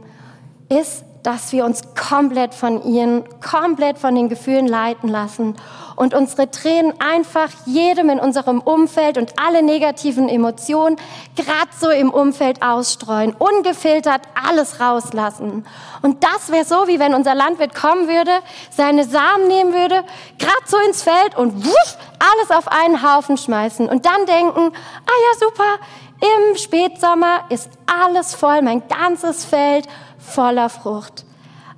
ist, 0.70 1.04
dass 1.24 1.51
wir 1.51 1.66
uns 1.66 1.82
komplett 1.96 2.54
von 2.54 2.84
ihnen, 2.84 3.24
komplett 3.42 3.98
von 3.98 4.16
den 4.16 4.30
Gefühlen 4.30 4.68
leiten 4.68 5.08
lassen 5.08 5.56
und 5.96 6.13
unsere 6.16 6.50
Tränen 6.50 6.94
einfach 7.00 7.50
jedem 7.66 8.10
in 8.10 8.20
unserem 8.20 8.60
Umfeld 8.60 9.18
und 9.18 9.34
alle 9.40 9.62
negativen 9.62 10.30
Emotionen 10.30 10.96
gerade 11.36 11.70
so 11.80 11.90
im 11.90 12.10
Umfeld 12.10 12.63
ausstreuen, 12.63 13.36
ungefiltert 13.38 14.22
alles 14.48 14.80
rauslassen. 14.80 15.66
Und 16.01 16.24
das 16.24 16.51
wäre 16.51 16.66
so, 16.66 16.88
wie 16.88 17.00
wenn 17.00 17.13
unser 17.13 17.36
Landwirt 17.36 17.75
kommen 17.75 18.08
würde, 18.08 18.32
seine 18.72 19.04
Samen 19.04 19.48
nehmen 19.48 19.74
würde, 19.74 20.04
gerade 20.40 20.66
so 20.66 20.78
ins 20.88 21.04
Feld 21.04 21.38
und 21.38 21.66
wuff, 21.66 21.98
alles 22.20 22.50
auf 22.50 22.68
einen 22.68 23.04
Haufen 23.04 23.38
schmeißen 23.38 23.88
und 23.88 24.06
dann 24.06 24.25
denken, 24.25 24.72
ah 24.72 25.20
ja, 25.22 25.48
super, 25.48 25.86
im 26.22 26.56
Spätsommer 26.56 27.46
ist 27.50 27.70
alles 27.88 28.36
voll, 28.36 28.62
mein 28.62 28.88
ganzes 28.88 29.44
Feld 29.44 29.88
voller 30.20 30.70
Frucht. 30.70 31.25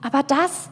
Aber 0.02 0.22
das 0.22 0.70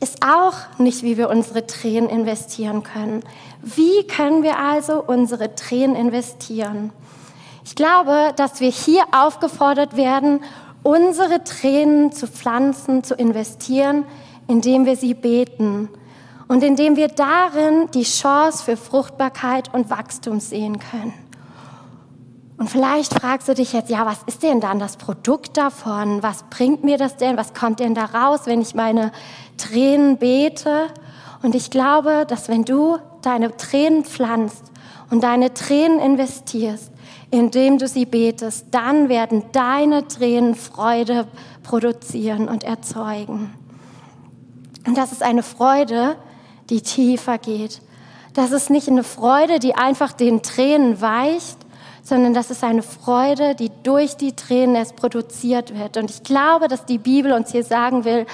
ist 0.00 0.18
auch 0.24 0.54
nicht, 0.78 1.02
wie 1.02 1.16
wir 1.16 1.30
unsere 1.30 1.66
Tränen 1.66 2.10
investieren 2.10 2.82
können. 2.82 3.22
Wie 3.62 4.06
können 4.06 4.42
wir 4.42 4.58
also 4.58 5.02
unsere 5.02 5.54
Tränen 5.54 5.96
investieren? 5.96 6.92
Ich 7.64 7.74
glaube, 7.74 8.32
dass 8.36 8.60
wir 8.60 8.70
hier 8.70 9.04
aufgefordert 9.12 9.96
werden, 9.96 10.42
unsere 10.82 11.42
Tränen 11.44 12.12
zu 12.12 12.26
pflanzen, 12.26 13.02
zu 13.02 13.14
investieren, 13.14 14.04
indem 14.46 14.86
wir 14.86 14.96
sie 14.96 15.14
beten 15.14 15.88
und 16.48 16.62
indem 16.62 16.96
wir 16.96 17.08
darin 17.08 17.90
die 17.92 18.04
Chance 18.04 18.62
für 18.62 18.76
Fruchtbarkeit 18.76 19.72
und 19.74 19.90
Wachstum 19.90 20.38
sehen 20.40 20.78
können. 20.78 21.14
Und 22.58 22.70
vielleicht 22.70 23.12
fragst 23.12 23.48
du 23.48 23.54
dich 23.54 23.72
jetzt, 23.72 23.90
ja, 23.90 24.06
was 24.06 24.22
ist 24.26 24.42
denn 24.42 24.60
dann 24.60 24.78
das 24.78 24.96
Produkt 24.96 25.56
davon? 25.56 26.22
Was 26.22 26.44
bringt 26.44 26.84
mir 26.84 26.96
das 26.96 27.16
denn? 27.16 27.36
Was 27.36 27.52
kommt 27.52 27.80
denn 27.80 27.94
da 27.94 28.06
raus, 28.06 28.40
wenn 28.44 28.62
ich 28.62 28.74
meine 28.74 29.12
Tränen 29.58 30.16
bete? 30.16 30.86
Und 31.42 31.54
ich 31.54 31.70
glaube, 31.70 32.24
dass 32.26 32.48
wenn 32.48 32.64
du 32.64 32.96
deine 33.20 33.54
Tränen 33.56 34.04
pflanzt 34.04 34.72
und 35.10 35.22
deine 35.22 35.52
Tränen 35.52 36.00
investierst, 36.00 36.90
indem 37.30 37.76
du 37.76 37.88
sie 37.88 38.06
betest, 38.06 38.66
dann 38.70 39.10
werden 39.10 39.44
deine 39.52 40.08
Tränen 40.08 40.54
Freude 40.54 41.26
produzieren 41.62 42.48
und 42.48 42.64
erzeugen. 42.64 43.52
Und 44.86 44.96
das 44.96 45.12
ist 45.12 45.22
eine 45.22 45.42
Freude, 45.42 46.16
die 46.70 46.80
tiefer 46.80 47.36
geht. 47.36 47.82
Das 48.32 48.52
ist 48.52 48.70
nicht 48.70 48.88
eine 48.88 49.02
Freude, 49.02 49.58
die 49.58 49.74
einfach 49.74 50.12
den 50.12 50.42
Tränen 50.42 51.00
weicht, 51.00 51.65
sondern 52.06 52.34
das 52.34 52.52
ist 52.52 52.62
eine 52.62 52.84
Freude, 52.84 53.56
die 53.56 53.72
durch 53.82 54.16
die 54.16 54.36
Tränen 54.36 54.76
erst 54.76 54.94
produziert 54.94 55.76
wird. 55.76 55.96
Und 55.96 56.08
ich 56.08 56.22
glaube, 56.22 56.68
dass 56.68 56.86
die 56.86 56.98
Bibel 56.98 57.32
uns 57.32 57.50
hier 57.50 57.64
sagen 57.64 58.04
will, 58.04 58.26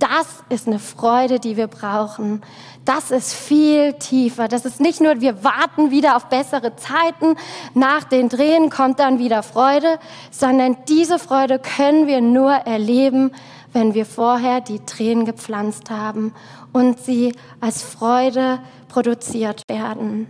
das 0.00 0.26
ist 0.48 0.66
eine 0.66 0.80
Freude, 0.80 1.38
die 1.38 1.56
wir 1.56 1.68
brauchen. 1.68 2.42
Das 2.84 3.12
ist 3.12 3.32
viel 3.32 3.92
tiefer. 3.92 4.48
Das 4.48 4.64
ist 4.64 4.80
nicht 4.80 5.00
nur, 5.00 5.20
wir 5.20 5.44
warten 5.44 5.92
wieder 5.92 6.16
auf 6.16 6.26
bessere 6.26 6.74
Zeiten, 6.74 7.36
nach 7.74 8.02
den 8.02 8.28
Tränen 8.28 8.70
kommt 8.70 8.98
dann 8.98 9.20
wieder 9.20 9.44
Freude, 9.44 10.00
sondern 10.32 10.76
diese 10.88 11.20
Freude 11.20 11.60
können 11.60 12.08
wir 12.08 12.20
nur 12.20 12.50
erleben, 12.50 13.30
wenn 13.72 13.94
wir 13.94 14.04
vorher 14.04 14.60
die 14.60 14.80
Tränen 14.80 15.24
gepflanzt 15.26 15.90
haben 15.90 16.34
und 16.72 16.98
sie 16.98 17.34
als 17.60 17.82
Freude 17.82 18.58
produziert 18.88 19.62
werden. 19.68 20.28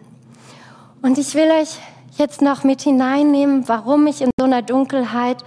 Und 1.01 1.17
ich 1.17 1.35
will 1.35 1.51
euch 1.51 1.79
jetzt 2.17 2.43
noch 2.43 2.65
mit 2.65 2.83
hineinnehmen, 2.83 3.69
warum 3.69 4.07
ich 4.07 4.21
in 4.21 4.31
so 4.39 4.45
einer 4.47 4.63
Dunkelheit, 4.63 5.43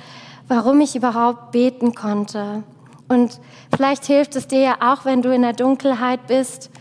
warum 0.48 0.82
ich 0.82 0.96
überhaupt 0.96 1.52
beten 1.52 1.96
konnte. 1.96 2.64
Und 3.08 3.40
vielleicht 3.76 4.06
hilft 4.06 4.36
es 4.36 4.48
dir 4.48 4.60
ja 4.62 4.76
auch, 4.80 5.06
wenn 5.06 5.22
du 5.22 5.34
in 5.34 5.44
der 5.44 5.54
Dunkelheit 5.54 6.28
bist, 6.28 6.72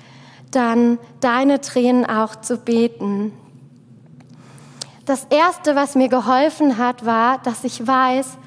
dann 0.50 0.98
deine 1.20 1.60
Tränen 1.60 2.06
auch 2.06 2.36
zu 2.36 2.58
beten. 2.58 3.32
Das 5.04 5.26
Erste, 5.28 5.76
was 5.76 5.94
mir 5.96 6.08
geholfen 6.08 6.78
hat, 6.78 7.04
war, 7.04 7.38
dass 7.38 7.64
ich 7.64 7.86
weiß, 7.86 8.38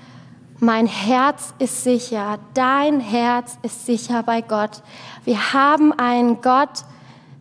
mein 0.59 0.87
Herz 0.87 1.53
ist 1.59 1.83
sicher, 1.83 2.39
dein 2.55 2.99
Herz 2.99 3.59
ist 3.61 3.85
sicher 3.85 4.23
bei 4.23 4.41
Gott. 4.41 4.81
Wir 5.23 5.53
haben 5.53 5.93
einen 5.93 6.41
Gott, 6.41 6.69
der 6.79 6.96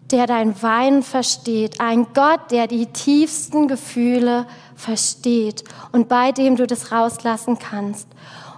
dein 0.09 0.63
Weinen 0.63 1.03
versteht, 1.03 1.81
ein 1.81 2.07
Gott, 2.15 2.51
der 2.51 2.67
die 2.67 2.87
tiefsten 2.87 3.69
Gefühle 3.69 4.47
versteht 4.77 5.65
und 5.93 6.09
bei 6.09 6.33
dem 6.33 6.57
du 6.57 6.67
das 6.67 6.93
rauslassen 6.93 7.59
kannst. 7.59 8.09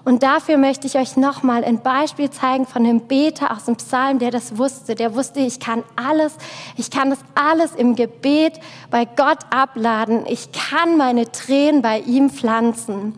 Und 0.05 0.23
dafür 0.23 0.57
möchte 0.57 0.87
ich 0.87 0.97
euch 0.97 1.19
nochmal 1.19 1.65
ein 1.65 1.83
Beispiel 1.83 2.31
zeigen 2.31 2.67
von 2.67 2.85
einem 2.85 3.03
Beter 3.03 3.51
aus 3.51 3.65
dem 3.65 3.77
Psalm, 3.77 4.19
der 4.19 4.31
das 4.31 4.57
wusste. 4.57 4.95
Der 4.95 5.15
wusste, 5.15 5.41
ich 5.41 5.61
kann 5.61 5.85
alles, 5.97 6.35
ich 6.77 6.91
kann 6.91 7.11
das 7.11 7.19
alles 7.35 7.75
im 7.75 7.95
Gebet 7.95 8.55
bei 8.91 9.05
Gott 9.05 9.39
abladen. 9.51 10.25
Ich 10.27 10.51
kann 10.53 10.97
meine 10.97 11.31
Tränen 11.31 11.83
bei 11.83 12.01
ihm 12.01 12.31
pflanzen. 12.31 13.17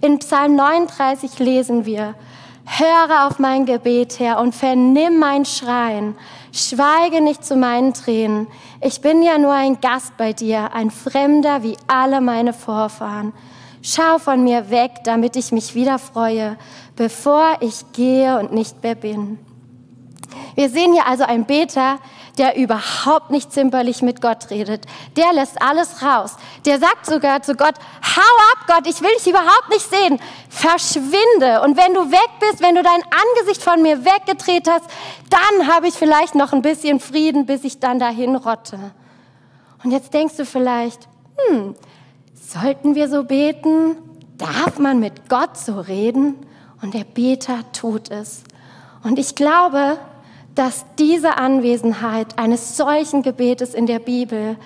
In 0.00 0.18
Psalm 0.18 0.56
39 0.56 1.38
lesen 1.38 1.86
wir, 1.86 2.14
höre 2.64 3.28
auf 3.28 3.38
mein 3.38 3.64
Gebet, 3.64 4.18
Herr, 4.18 4.40
und 4.40 4.52
vernimm 4.52 5.20
mein 5.20 5.44
Schreien. 5.44 6.16
Schweige 6.52 7.22
nicht 7.22 7.44
zu 7.44 7.56
meinen 7.56 7.94
Tränen. 7.94 8.46
Ich 8.82 9.00
bin 9.00 9.22
ja 9.22 9.38
nur 9.38 9.54
ein 9.54 9.80
Gast 9.80 10.18
bei 10.18 10.34
dir, 10.34 10.74
ein 10.74 10.90
Fremder 10.90 11.62
wie 11.62 11.76
alle 11.86 12.20
meine 12.20 12.52
Vorfahren. 12.52 13.32
Schau 13.80 14.18
von 14.18 14.44
mir 14.44 14.68
weg, 14.68 14.92
damit 15.04 15.34
ich 15.36 15.50
mich 15.50 15.74
wieder 15.74 15.98
freue, 15.98 16.58
bevor 16.94 17.56
ich 17.60 17.92
gehe 17.92 18.38
und 18.38 18.52
nicht 18.52 18.82
mehr 18.82 18.94
bin. 18.94 19.38
Wir 20.54 20.68
sehen 20.68 20.92
hier 20.92 21.06
also 21.06 21.24
einen 21.24 21.46
Beter, 21.46 21.98
der 22.38 22.56
überhaupt 22.56 23.30
nicht 23.30 23.52
zimperlich 23.52 24.02
mit 24.02 24.20
Gott 24.20 24.50
redet. 24.50 24.86
Der 25.16 25.32
lässt 25.32 25.60
alles 25.60 26.02
raus. 26.02 26.36
Der 26.64 26.78
sagt 26.78 27.06
sogar 27.06 27.42
zu 27.42 27.54
Gott, 27.54 27.74
hau 28.02 28.20
ab 28.52 28.66
Gott, 28.66 28.86
ich 28.86 29.00
will 29.02 29.10
dich 29.18 29.28
überhaupt 29.28 29.68
nicht 29.68 29.88
sehen. 29.88 30.18
verschwinde. 30.48 31.62
Und 31.62 31.76
wenn 31.76 31.94
du 31.94 32.10
weg 32.10 32.30
bist, 32.40 32.62
wenn 32.62 32.74
du 32.74 32.82
dein 32.82 33.00
Angesicht 33.10 33.62
von 33.62 33.82
mir 33.82 34.04
weggedreht 34.04 34.68
hast, 34.68 34.84
dann 35.30 35.68
habe 35.68 35.88
ich 35.88 35.94
vielleicht 35.94 36.34
noch 36.34 36.52
ein 36.52 36.62
bisschen 36.62 37.00
Frieden, 37.00 37.46
bis 37.46 37.64
ich 37.64 37.80
dann 37.80 37.98
dahin 37.98 38.36
rotte. 38.36 38.78
Und 39.82 39.90
jetzt 39.90 40.14
denkst 40.14 40.36
du 40.36 40.44
vielleicht, 40.44 41.08
hm, 41.48 41.74
sollten 42.34 42.94
wir 42.94 43.08
so 43.08 43.24
beten? 43.24 43.96
Darf 44.38 44.78
man 44.78 45.00
mit 45.00 45.28
Gott 45.28 45.56
so 45.56 45.80
reden? 45.80 46.46
Und 46.80 46.94
der 46.94 47.04
Beter 47.04 47.60
tut 47.72 48.10
es. 48.10 48.42
Und 49.04 49.18
ich 49.18 49.34
glaube, 49.34 49.98
dass 50.54 50.84
diese 50.98 51.36
Anwesenheit 51.36 52.38
eines 52.38 52.76
solchen 52.76 53.22
Gebetes 53.22 53.74
in 53.74 53.86
der 53.86 53.98
Bibel 53.98 54.56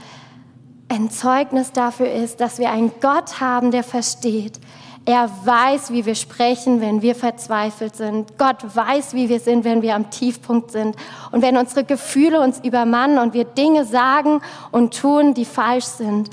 ein 0.89 1.11
Zeugnis 1.11 1.73
dafür 1.73 2.11
ist, 2.11 2.41
dass 2.41 2.59
wir 2.59 2.71
einen 2.71 2.93
Gott 3.01 3.41
haben, 3.41 3.71
der 3.71 3.83
versteht. 3.83 4.61
Er 5.05 5.31
weiß, 5.45 5.93
wie 5.93 6.05
wir 6.05 6.17
sprechen, 6.17 6.81
wenn 6.81 7.01
wir 7.01 7.15
verzweifelt 7.15 7.95
sind. 7.95 8.37
Gott 8.39 8.57
weiß, 8.75 9.15
wie 9.15 9.29
wir 9.29 9.39
sind, 9.39 9.65
wenn 9.65 9.81
wir 9.81 9.95
am 9.95 10.11
Tiefpunkt 10.11 10.73
sind. 10.73 10.97
Und 11.31 11.43
wenn 11.43 11.57
unsere 11.57 11.85
Gefühle 11.85 12.41
uns 12.41 12.59
übermannen 12.59 13.19
und 13.19 13.33
wir 13.33 13.45
Dinge 13.45 13.85
sagen 13.85 14.41
und 14.73 14.99
tun, 14.99 15.33
die 15.33 15.45
falsch 15.45 15.85
sind. 15.85 16.31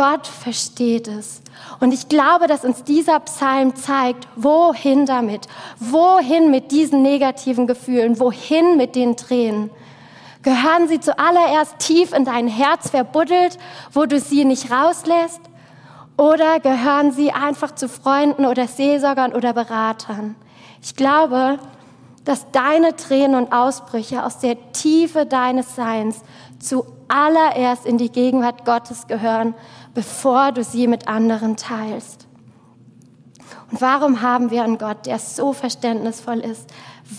Gott 0.00 0.26
versteht 0.26 1.08
es. 1.08 1.42
Und 1.78 1.92
ich 1.92 2.08
glaube, 2.08 2.46
dass 2.46 2.64
uns 2.64 2.84
dieser 2.84 3.20
Psalm 3.20 3.76
zeigt, 3.76 4.26
wohin 4.34 5.04
damit, 5.04 5.46
wohin 5.78 6.50
mit 6.50 6.72
diesen 6.72 7.02
negativen 7.02 7.66
Gefühlen, 7.66 8.18
wohin 8.18 8.78
mit 8.78 8.96
den 8.96 9.18
Tränen. 9.18 9.68
Gehören 10.42 10.88
sie 10.88 11.00
zuallererst 11.00 11.80
tief 11.80 12.14
in 12.14 12.24
dein 12.24 12.48
Herz 12.48 12.88
verbuddelt, 12.88 13.58
wo 13.92 14.06
du 14.06 14.18
sie 14.18 14.46
nicht 14.46 14.70
rauslässt? 14.70 15.42
Oder 16.16 16.60
gehören 16.60 17.12
sie 17.12 17.32
einfach 17.32 17.74
zu 17.74 17.86
Freunden 17.86 18.46
oder 18.46 18.68
Seelsorgern 18.68 19.34
oder 19.34 19.52
Beratern? 19.52 20.34
Ich 20.80 20.96
glaube, 20.96 21.58
dass 22.24 22.50
deine 22.52 22.96
Tränen 22.96 23.34
und 23.34 23.52
Ausbrüche 23.52 24.24
aus 24.24 24.38
der 24.38 24.72
Tiefe 24.72 25.26
deines 25.26 25.76
Seins 25.76 26.22
zuallererst 27.10 27.86
in 27.86 27.98
die 27.98 28.10
Gegenwart 28.10 28.64
Gottes 28.64 29.06
gehören, 29.06 29.54
bevor 29.94 30.52
du 30.52 30.62
sie 30.62 30.86
mit 30.86 31.08
anderen 31.08 31.56
teilst. 31.56 32.26
Und 33.70 33.80
warum 33.80 34.22
haben 34.22 34.50
wir 34.50 34.62
einen 34.62 34.78
Gott, 34.78 35.06
der 35.06 35.18
so 35.18 35.52
verständnisvoll 35.52 36.40
ist? 36.40 36.70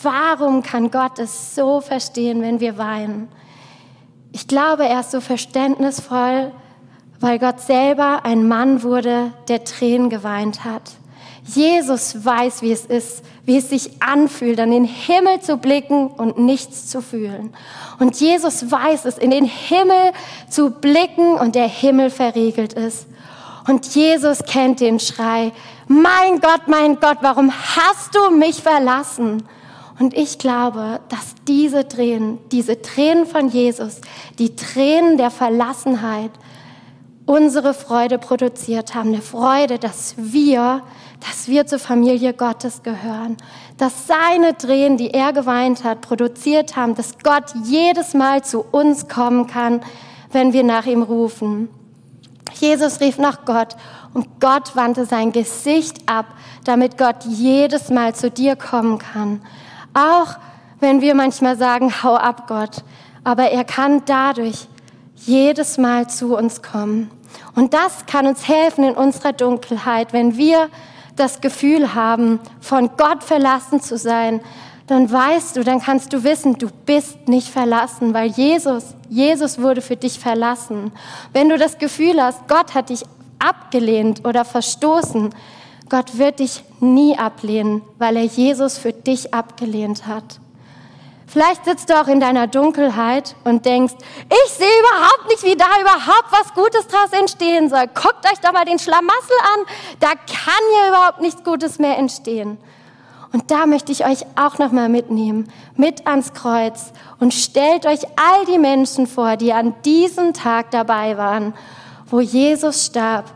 Warum 0.01 0.63
kann 0.63 0.91
Gott 0.91 1.19
es 1.19 1.55
so 1.55 1.81
verstehen, 1.81 2.41
wenn 2.41 2.59
wir 2.59 2.77
weinen? 2.77 3.29
Ich 4.31 4.47
glaube, 4.47 4.85
er 4.85 5.01
ist 5.01 5.11
so 5.11 5.19
verständnisvoll, 5.19 6.51
weil 7.19 7.39
Gott 7.39 7.59
selber 7.59 8.23
ein 8.23 8.47
Mann 8.47 8.83
wurde, 8.83 9.33
der 9.49 9.63
Tränen 9.63 10.09
geweint 10.09 10.63
hat. 10.63 10.93
Jesus 11.43 12.23
weiß, 12.23 12.61
wie 12.61 12.71
es 12.71 12.85
ist, 12.85 13.23
wie 13.45 13.57
es 13.57 13.69
sich 13.69 14.01
anfühlt, 14.01 14.59
an 14.59 14.71
den 14.71 14.85
Himmel 14.85 15.41
zu 15.41 15.57
blicken 15.57 16.07
und 16.07 16.37
nichts 16.37 16.87
zu 16.87 17.01
fühlen. 17.01 17.53
Und 17.99 18.19
Jesus 18.19 18.71
weiß 18.71 19.05
es, 19.05 19.17
in 19.17 19.31
den 19.31 19.45
Himmel 19.45 20.11
zu 20.49 20.69
blicken 20.69 21.33
und 21.35 21.55
der 21.55 21.67
Himmel 21.67 22.09
verriegelt 22.09 22.73
ist. 22.73 23.07
Und 23.67 23.93
Jesus 23.93 24.43
kennt 24.43 24.79
den 24.79 24.99
Schrei, 24.99 25.51
mein 25.87 26.39
Gott, 26.39 26.67
mein 26.67 26.99
Gott, 26.99 27.17
warum 27.21 27.51
hast 27.51 28.15
du 28.15 28.35
mich 28.35 28.61
verlassen? 28.61 29.43
Und 29.99 30.15
ich 30.15 30.39
glaube, 30.39 30.99
dass 31.09 31.35
diese 31.47 31.87
Tränen, 31.87 32.39
diese 32.51 32.81
Tränen 32.81 33.25
von 33.25 33.49
Jesus, 33.49 34.01
die 34.39 34.55
Tränen 34.55 35.17
der 35.17 35.29
Verlassenheit, 35.29 36.31
unsere 37.31 37.73
Freude 37.73 38.17
produziert 38.17 38.93
haben. 38.93 39.09
Eine 39.09 39.21
Freude, 39.21 39.79
dass 39.79 40.15
wir 40.17 40.81
dass 41.21 41.47
wir 41.47 41.67
zur 41.67 41.79
Familie 41.79 42.33
Gottes 42.33 42.81
gehören, 42.83 43.37
dass 43.77 44.07
seine 44.07 44.57
Tränen, 44.57 44.97
die 44.97 45.11
er 45.11 45.33
geweint 45.33 45.83
hat, 45.83 46.01
produziert 46.01 46.75
haben, 46.75 46.95
dass 46.95 47.19
Gott 47.19 47.53
jedes 47.63 48.13
Mal 48.13 48.43
zu 48.43 48.65
uns 48.71 49.07
kommen 49.07 49.47
kann, 49.47 49.81
wenn 50.31 50.51
wir 50.51 50.63
nach 50.63 50.87
ihm 50.87 51.03
rufen. 51.03 51.69
Jesus 52.53 52.99
rief 53.01 53.17
nach 53.17 53.45
Gott 53.45 53.75
und 54.13 54.41
Gott 54.41 54.75
wandte 54.75 55.05
sein 55.05 55.31
Gesicht 55.31 56.09
ab, 56.09 56.25
damit 56.63 56.97
Gott 56.97 57.23
jedes 57.25 57.89
Mal 57.89 58.15
zu 58.15 58.31
dir 58.31 58.55
kommen 58.55 58.97
kann. 58.97 59.41
Auch 59.93 60.37
wenn 60.79 61.01
wir 61.01 61.13
manchmal 61.13 61.55
sagen, 61.55 61.93
hau 62.03 62.15
ab 62.15 62.47
Gott, 62.47 62.83
aber 63.23 63.51
er 63.51 63.63
kann 63.63 64.01
dadurch 64.05 64.67
jedes 65.15 65.77
Mal 65.77 66.09
zu 66.09 66.35
uns 66.35 66.63
kommen. 66.63 67.11
Und 67.55 67.73
das 67.73 68.05
kann 68.05 68.27
uns 68.27 68.47
helfen 68.47 68.83
in 68.83 68.95
unserer 68.95 69.33
Dunkelheit, 69.33 70.13
wenn 70.13 70.37
wir 70.37 70.69
das 71.15 71.41
Gefühl 71.41 71.93
haben, 71.93 72.39
von 72.59 72.91
Gott 72.97 73.23
verlassen 73.23 73.81
zu 73.81 73.97
sein, 73.97 74.41
dann 74.87 75.09
weißt 75.09 75.55
du, 75.55 75.63
dann 75.63 75.81
kannst 75.81 76.11
du 76.11 76.23
wissen, 76.23 76.57
du 76.57 76.67
bist 76.85 77.29
nicht 77.29 77.47
verlassen, 77.47 78.13
weil 78.13 78.29
Jesus, 78.29 78.95
Jesus 79.09 79.61
wurde 79.61 79.81
für 79.81 79.95
dich 79.95 80.19
verlassen. 80.19 80.91
Wenn 81.31 81.49
du 81.49 81.57
das 81.57 81.77
Gefühl 81.77 82.21
hast, 82.21 82.47
Gott 82.47 82.73
hat 82.73 82.89
dich 82.89 83.03
abgelehnt 83.39 84.25
oder 84.25 84.43
verstoßen, 84.43 85.33
Gott 85.89 86.17
wird 86.17 86.39
dich 86.39 86.63
nie 86.79 87.17
ablehnen, 87.17 87.81
weil 87.99 88.17
er 88.17 88.23
Jesus 88.23 88.77
für 88.77 88.93
dich 88.93 89.33
abgelehnt 89.33 90.07
hat. 90.07 90.39
Vielleicht 91.31 91.63
sitzt 91.63 91.89
du 91.89 91.93
auch 91.93 92.09
in 92.09 92.19
deiner 92.19 92.45
Dunkelheit 92.45 93.37
und 93.45 93.65
denkst, 93.65 93.93
ich 94.27 94.51
sehe 94.51 94.67
überhaupt 94.67 95.29
nicht, 95.29 95.43
wie 95.43 95.55
da 95.55 95.65
überhaupt 95.79 96.29
was 96.29 96.53
Gutes 96.53 96.87
draus 96.87 97.17
entstehen 97.17 97.69
soll. 97.69 97.85
Guckt 97.87 98.25
euch 98.29 98.39
doch 98.41 98.51
mal 98.51 98.65
den 98.65 98.79
Schlamassel 98.79 99.37
an, 99.55 99.65
da 100.01 100.09
kann 100.09 100.61
hier 100.73 100.89
überhaupt 100.89 101.21
nichts 101.21 101.41
Gutes 101.45 101.79
mehr 101.79 101.97
entstehen. 101.97 102.57
Und 103.31 103.49
da 103.49 103.65
möchte 103.65 103.93
ich 103.93 104.05
euch 104.05 104.25
auch 104.35 104.59
noch 104.59 104.73
mal 104.73 104.89
mitnehmen, 104.89 105.49
mit 105.77 106.05
ans 106.05 106.33
Kreuz 106.33 106.91
und 107.21 107.33
stellt 107.33 107.85
euch 107.85 108.03
all 108.17 108.45
die 108.45 108.59
Menschen 108.59 109.07
vor, 109.07 109.37
die 109.37 109.53
an 109.53 109.73
diesem 109.85 110.33
Tag 110.33 110.71
dabei 110.71 111.17
waren, 111.17 111.53
wo 112.07 112.19
Jesus 112.19 112.87
starb 112.87 113.31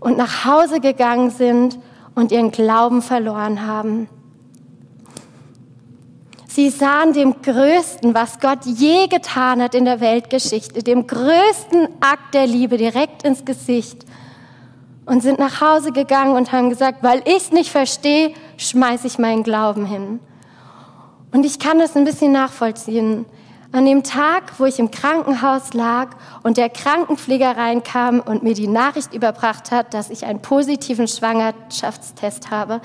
und 0.00 0.16
nach 0.16 0.46
Hause 0.46 0.80
gegangen 0.80 1.28
sind 1.28 1.78
und 2.14 2.32
ihren 2.32 2.52
Glauben 2.52 3.02
verloren 3.02 3.66
haben. 3.66 4.08
Sie 6.54 6.70
sahen 6.70 7.12
dem 7.12 7.42
Größten, 7.42 8.14
was 8.14 8.38
Gott 8.38 8.64
je 8.64 9.08
getan 9.08 9.60
hat 9.60 9.74
in 9.74 9.86
der 9.86 9.98
Weltgeschichte, 9.98 10.84
dem 10.84 11.04
größten 11.04 11.88
Akt 11.98 12.32
der 12.32 12.46
Liebe 12.46 12.76
direkt 12.76 13.24
ins 13.24 13.44
Gesicht 13.44 14.04
und 15.04 15.20
sind 15.20 15.40
nach 15.40 15.60
Hause 15.60 15.90
gegangen 15.90 16.36
und 16.36 16.52
haben 16.52 16.70
gesagt, 16.70 17.02
weil 17.02 17.22
ich 17.24 17.38
es 17.38 17.50
nicht 17.50 17.72
verstehe, 17.72 18.34
schmeiße 18.56 19.08
ich 19.08 19.18
meinen 19.18 19.42
Glauben 19.42 19.84
hin. 19.84 20.20
Und 21.32 21.44
ich 21.44 21.58
kann 21.58 21.80
das 21.80 21.96
ein 21.96 22.04
bisschen 22.04 22.30
nachvollziehen. 22.30 23.26
An 23.72 23.84
dem 23.84 24.04
Tag, 24.04 24.52
wo 24.58 24.64
ich 24.64 24.78
im 24.78 24.92
Krankenhaus 24.92 25.74
lag 25.74 26.10
und 26.44 26.56
der 26.56 26.70
Krankenpfleger 26.70 27.56
reinkam 27.56 28.20
und 28.20 28.44
mir 28.44 28.54
die 28.54 28.68
Nachricht 28.68 29.12
überbracht 29.12 29.72
hat, 29.72 29.92
dass 29.92 30.08
ich 30.08 30.24
einen 30.24 30.40
positiven 30.40 31.08
Schwangerschaftstest 31.08 32.52
habe, 32.52 32.80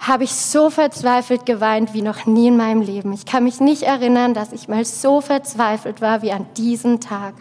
habe 0.00 0.24
ich 0.24 0.34
so 0.34 0.70
verzweifelt 0.70 1.44
geweint 1.44 1.92
wie 1.92 2.00
noch 2.00 2.24
nie 2.24 2.48
in 2.48 2.56
meinem 2.56 2.80
Leben. 2.80 3.12
Ich 3.12 3.26
kann 3.26 3.44
mich 3.44 3.60
nicht 3.60 3.82
erinnern, 3.82 4.32
dass 4.32 4.52
ich 4.52 4.66
mal 4.66 4.84
so 4.84 5.20
verzweifelt 5.20 6.00
war 6.00 6.22
wie 6.22 6.32
an 6.32 6.46
diesem 6.56 7.00
Tag. 7.00 7.34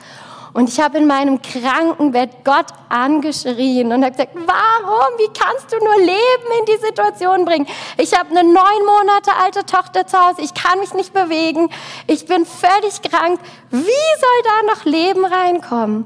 Und 0.52 0.67
ich 0.67 0.80
habe 0.80 0.98
in 0.98 1.08
meinem 1.08 1.41
Krankenbett 1.41 2.43
Gott 2.43 2.65
angeschrien 2.89 3.93
und 3.93 4.04
habe 4.04 4.12
gesagt, 4.12 4.36
warum, 4.36 5.17
wie 5.17 5.32
kannst 5.32 5.72
du 5.72 5.78
nur 5.78 5.98
Leben 6.00 6.60
in 6.60 6.65
die 6.65 6.86
Situation 6.86 7.45
bringen? 7.45 7.67
Ich 7.98 8.17
habe 8.17 8.32
eine 8.32 8.43
neun 8.43 8.86
Monate 8.86 9.32
alte 9.41 9.65
Tochter 9.65 10.06
zu 10.08 10.17
Hause, 10.17 10.41
ich 10.41 10.54
kann 10.54 10.80
mich 10.80 10.93
nicht 10.93 11.13
bewegen, 11.13 11.69
ich 12.08 12.26
bin 12.26 12.45
völlig 12.45 13.02
krank. 13.04 13.39
Wie 13.69 13.80
soll 13.80 14.43
da 14.43 14.74
noch 14.74 14.86
Leben 14.86 15.24
reinkommen? 15.24 16.06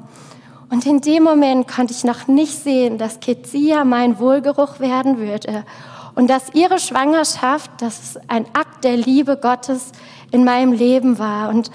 Und 0.69 0.85
in 0.85 1.01
dem 1.01 1.23
Moment 1.23 1.67
konnte 1.67 1.93
ich 1.93 2.03
noch 2.03 2.27
nicht 2.27 2.61
sehen, 2.63 2.97
dass 2.97 3.21
Kezia 3.21 3.85
mein 3.85 4.19
Wohlgeruch 4.19 4.79
werden 4.79 5.19
würde 5.19 5.63
und 6.15 6.29
dass 6.29 6.53
ihre 6.53 6.79
Schwangerschaft, 6.79 7.71
dass 7.81 8.19
ein 8.27 8.45
Akt 8.53 8.83
der 8.83 8.97
Liebe 8.97 9.37
Gottes 9.37 9.91
in 10.31 10.43
meinem 10.43 10.71
Leben 10.71 11.19
war. 11.19 11.49
Und 11.49 11.71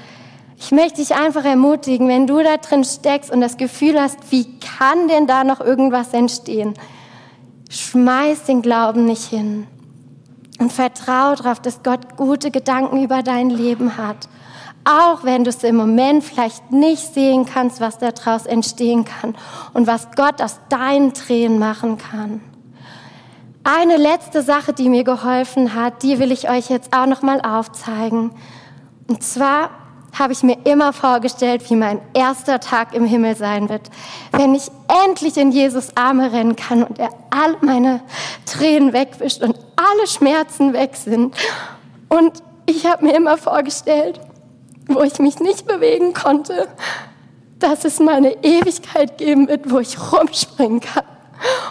ich 0.56 0.72
möchte 0.72 1.00
dich 1.00 1.14
einfach 1.14 1.44
ermutigen, 1.44 2.08
wenn 2.08 2.26
du 2.26 2.42
da 2.42 2.56
drin 2.56 2.84
steckst 2.84 3.30
und 3.30 3.40
das 3.40 3.56
Gefühl 3.56 4.00
hast, 4.00 4.18
wie 4.30 4.58
kann 4.60 5.08
denn 5.08 5.26
da 5.26 5.44
noch 5.44 5.60
irgendwas 5.60 6.12
entstehen? 6.12 6.74
Schmeiß 7.70 8.44
den 8.44 8.62
Glauben 8.62 9.04
nicht 9.04 9.24
hin 9.24 9.66
und 10.58 10.72
vertraue 10.72 11.36
darauf, 11.36 11.60
dass 11.60 11.82
Gott 11.82 12.16
gute 12.16 12.50
Gedanken 12.50 13.02
über 13.02 13.22
dein 13.22 13.50
Leben 13.50 13.96
hat. 13.96 14.28
Auch 14.84 15.22
wenn 15.22 15.44
du 15.44 15.50
es 15.50 15.62
im 15.64 15.76
Moment 15.76 16.24
vielleicht 16.24 16.72
nicht 16.72 17.12
sehen 17.12 17.44
kannst, 17.44 17.80
was 17.80 17.98
daraus 17.98 18.46
entstehen 18.46 19.04
kann 19.04 19.36
und 19.74 19.86
was 19.86 20.08
Gott 20.16 20.40
aus 20.40 20.58
deinen 20.70 21.12
Tränen 21.12 21.58
machen 21.58 21.98
kann. 21.98 22.40
Eine 23.70 23.98
letzte 23.98 24.40
Sache, 24.40 24.72
die 24.72 24.88
mir 24.88 25.04
geholfen 25.04 25.74
hat, 25.74 26.02
die 26.02 26.18
will 26.18 26.32
ich 26.32 26.48
euch 26.48 26.70
jetzt 26.70 26.96
auch 26.96 27.04
noch 27.04 27.20
mal 27.20 27.42
aufzeigen. 27.42 28.30
Und 29.08 29.22
zwar 29.22 29.68
habe 30.18 30.32
ich 30.32 30.42
mir 30.42 30.56
immer 30.64 30.94
vorgestellt, 30.94 31.68
wie 31.68 31.76
mein 31.76 32.00
erster 32.14 32.60
Tag 32.60 32.94
im 32.94 33.04
Himmel 33.04 33.36
sein 33.36 33.68
wird. 33.68 33.90
Wenn 34.32 34.54
ich 34.54 34.70
endlich 35.04 35.36
in 35.36 35.52
Jesus 35.52 35.94
Arme 35.98 36.32
rennen 36.32 36.56
kann 36.56 36.82
und 36.82 36.98
er 36.98 37.10
all 37.28 37.58
meine 37.60 38.00
Tränen 38.46 38.94
wegwischt 38.94 39.42
und 39.42 39.54
alle 39.76 40.06
Schmerzen 40.06 40.72
weg 40.72 40.96
sind. 40.96 41.36
Und 42.08 42.42
ich 42.64 42.86
habe 42.86 43.04
mir 43.04 43.14
immer 43.14 43.36
vorgestellt, 43.36 44.18
wo 44.86 45.02
ich 45.02 45.18
mich 45.18 45.40
nicht 45.40 45.66
bewegen 45.66 46.14
konnte, 46.14 46.68
dass 47.58 47.84
es 47.84 48.00
mal 48.00 48.14
eine 48.14 48.42
Ewigkeit 48.42 49.18
geben 49.18 49.46
wird, 49.46 49.70
wo 49.70 49.78
ich 49.78 49.98
rumspringen 50.10 50.80
kann. 50.80 51.04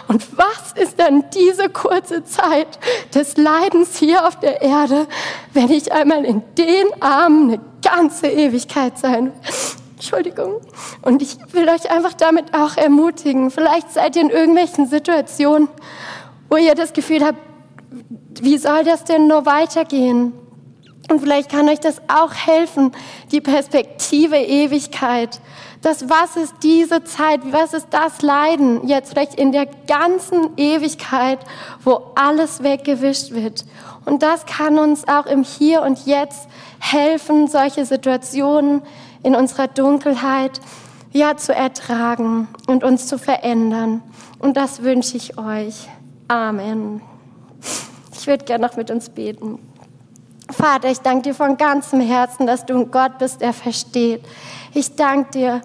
Und 0.08 0.26
was 0.36 0.72
ist 0.80 0.98
dann 0.98 1.24
diese 1.34 1.68
kurze 1.68 2.24
Zeit 2.24 2.78
des 3.14 3.36
Leidens 3.36 3.96
hier 3.98 4.26
auf 4.26 4.38
der 4.38 4.62
Erde, 4.62 5.06
wenn 5.52 5.70
ich 5.70 5.92
einmal 5.92 6.24
in 6.24 6.42
den 6.56 7.02
Armen 7.02 7.50
eine 7.50 7.60
ganze 7.82 8.28
Ewigkeit 8.28 8.98
sein 8.98 9.26
will? 9.26 9.32
Entschuldigung. 9.98 10.60
Und 11.02 11.22
ich 11.22 11.38
will 11.52 11.68
euch 11.68 11.90
einfach 11.90 12.14
damit 12.14 12.54
auch 12.54 12.76
ermutigen. 12.76 13.50
Vielleicht 13.50 13.90
seid 13.90 14.14
ihr 14.14 14.22
in 14.22 14.30
irgendwelchen 14.30 14.86
Situationen, 14.86 15.68
wo 16.48 16.56
ihr 16.56 16.76
das 16.76 16.92
Gefühl 16.92 17.24
habt, 17.24 17.38
wie 18.40 18.58
soll 18.58 18.84
das 18.84 19.02
denn 19.02 19.26
nur 19.26 19.44
weitergehen? 19.44 20.32
Und 21.10 21.20
vielleicht 21.20 21.50
kann 21.50 21.68
euch 21.68 21.80
das 21.80 22.00
auch 22.06 22.32
helfen, 22.32 22.92
die 23.32 23.40
Perspektive 23.40 24.36
Ewigkeit. 24.36 25.40
Das, 25.80 26.08
was 26.08 26.36
ist 26.36 26.54
diese 26.62 27.04
Zeit, 27.04 27.40
was 27.52 27.72
ist 27.72 27.88
das 27.90 28.22
Leiden 28.22 28.86
jetzt 28.88 29.10
vielleicht 29.10 29.34
in 29.34 29.52
der 29.52 29.66
ganzen 29.86 30.56
Ewigkeit, 30.56 31.38
wo 31.84 32.10
alles 32.16 32.62
weggewischt 32.62 33.32
wird. 33.32 33.64
Und 34.04 34.22
das 34.22 34.44
kann 34.46 34.78
uns 34.78 35.06
auch 35.06 35.26
im 35.26 35.44
Hier 35.44 35.82
und 35.82 36.04
Jetzt 36.06 36.48
helfen, 36.80 37.46
solche 37.46 37.84
Situationen 37.84 38.82
in 39.22 39.36
unserer 39.36 39.68
Dunkelheit 39.68 40.60
ja 41.12 41.36
zu 41.36 41.54
ertragen 41.54 42.48
und 42.66 42.84
uns 42.84 43.06
zu 43.06 43.18
verändern. 43.18 44.02
Und 44.38 44.56
das 44.56 44.82
wünsche 44.82 45.16
ich 45.16 45.38
euch. 45.38 45.88
Amen. 46.28 47.00
Ich 48.12 48.26
würde 48.26 48.44
gerne 48.44 48.66
noch 48.66 48.76
mit 48.76 48.90
uns 48.90 49.10
beten. 49.10 49.58
Vater, 50.58 50.90
ich 50.90 50.98
danke 50.98 51.22
dir 51.22 51.34
von 51.34 51.56
ganzem 51.56 52.00
Herzen, 52.00 52.44
dass 52.44 52.66
du 52.66 52.74
ein 52.74 52.90
Gott 52.90 53.18
bist, 53.18 53.40
der 53.42 53.52
versteht. 53.52 54.22
Ich 54.74 54.96
danke 54.96 55.30
dir, 55.30 55.62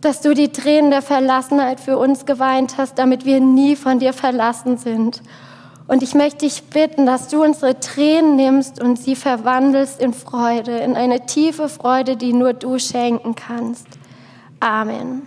dass 0.00 0.22
du 0.22 0.32
die 0.32 0.50
Tränen 0.50 0.90
der 0.90 1.02
Verlassenheit 1.02 1.78
für 1.78 1.98
uns 1.98 2.24
geweint 2.24 2.78
hast, 2.78 2.98
damit 2.98 3.26
wir 3.26 3.40
nie 3.40 3.76
von 3.76 3.98
dir 3.98 4.14
verlassen 4.14 4.78
sind. 4.78 5.20
Und 5.88 6.02
ich 6.02 6.14
möchte 6.14 6.46
dich 6.46 6.62
bitten, 6.62 7.04
dass 7.04 7.28
du 7.28 7.44
unsere 7.44 7.78
Tränen 7.80 8.36
nimmst 8.36 8.80
und 8.80 8.98
sie 8.98 9.14
verwandelst 9.14 10.00
in 10.00 10.14
Freude, 10.14 10.78
in 10.78 10.96
eine 10.96 11.26
tiefe 11.26 11.68
Freude, 11.68 12.16
die 12.16 12.32
nur 12.32 12.54
du 12.54 12.78
schenken 12.78 13.34
kannst. 13.34 13.86
Amen. 14.58 15.26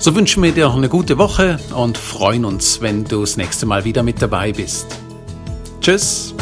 So 0.00 0.14
wünschen 0.14 0.44
wir 0.44 0.52
dir 0.52 0.70
eine 0.70 0.88
gute 0.88 1.18
Woche 1.18 1.58
und 1.74 1.98
freuen 1.98 2.44
uns, 2.44 2.80
wenn 2.80 3.04
du 3.04 3.20
das 3.22 3.36
nächste 3.36 3.66
Mal 3.66 3.84
wieder 3.84 4.04
mit 4.04 4.22
dabei 4.22 4.52
bist. 4.52 4.86
Tschüss! 5.80 6.34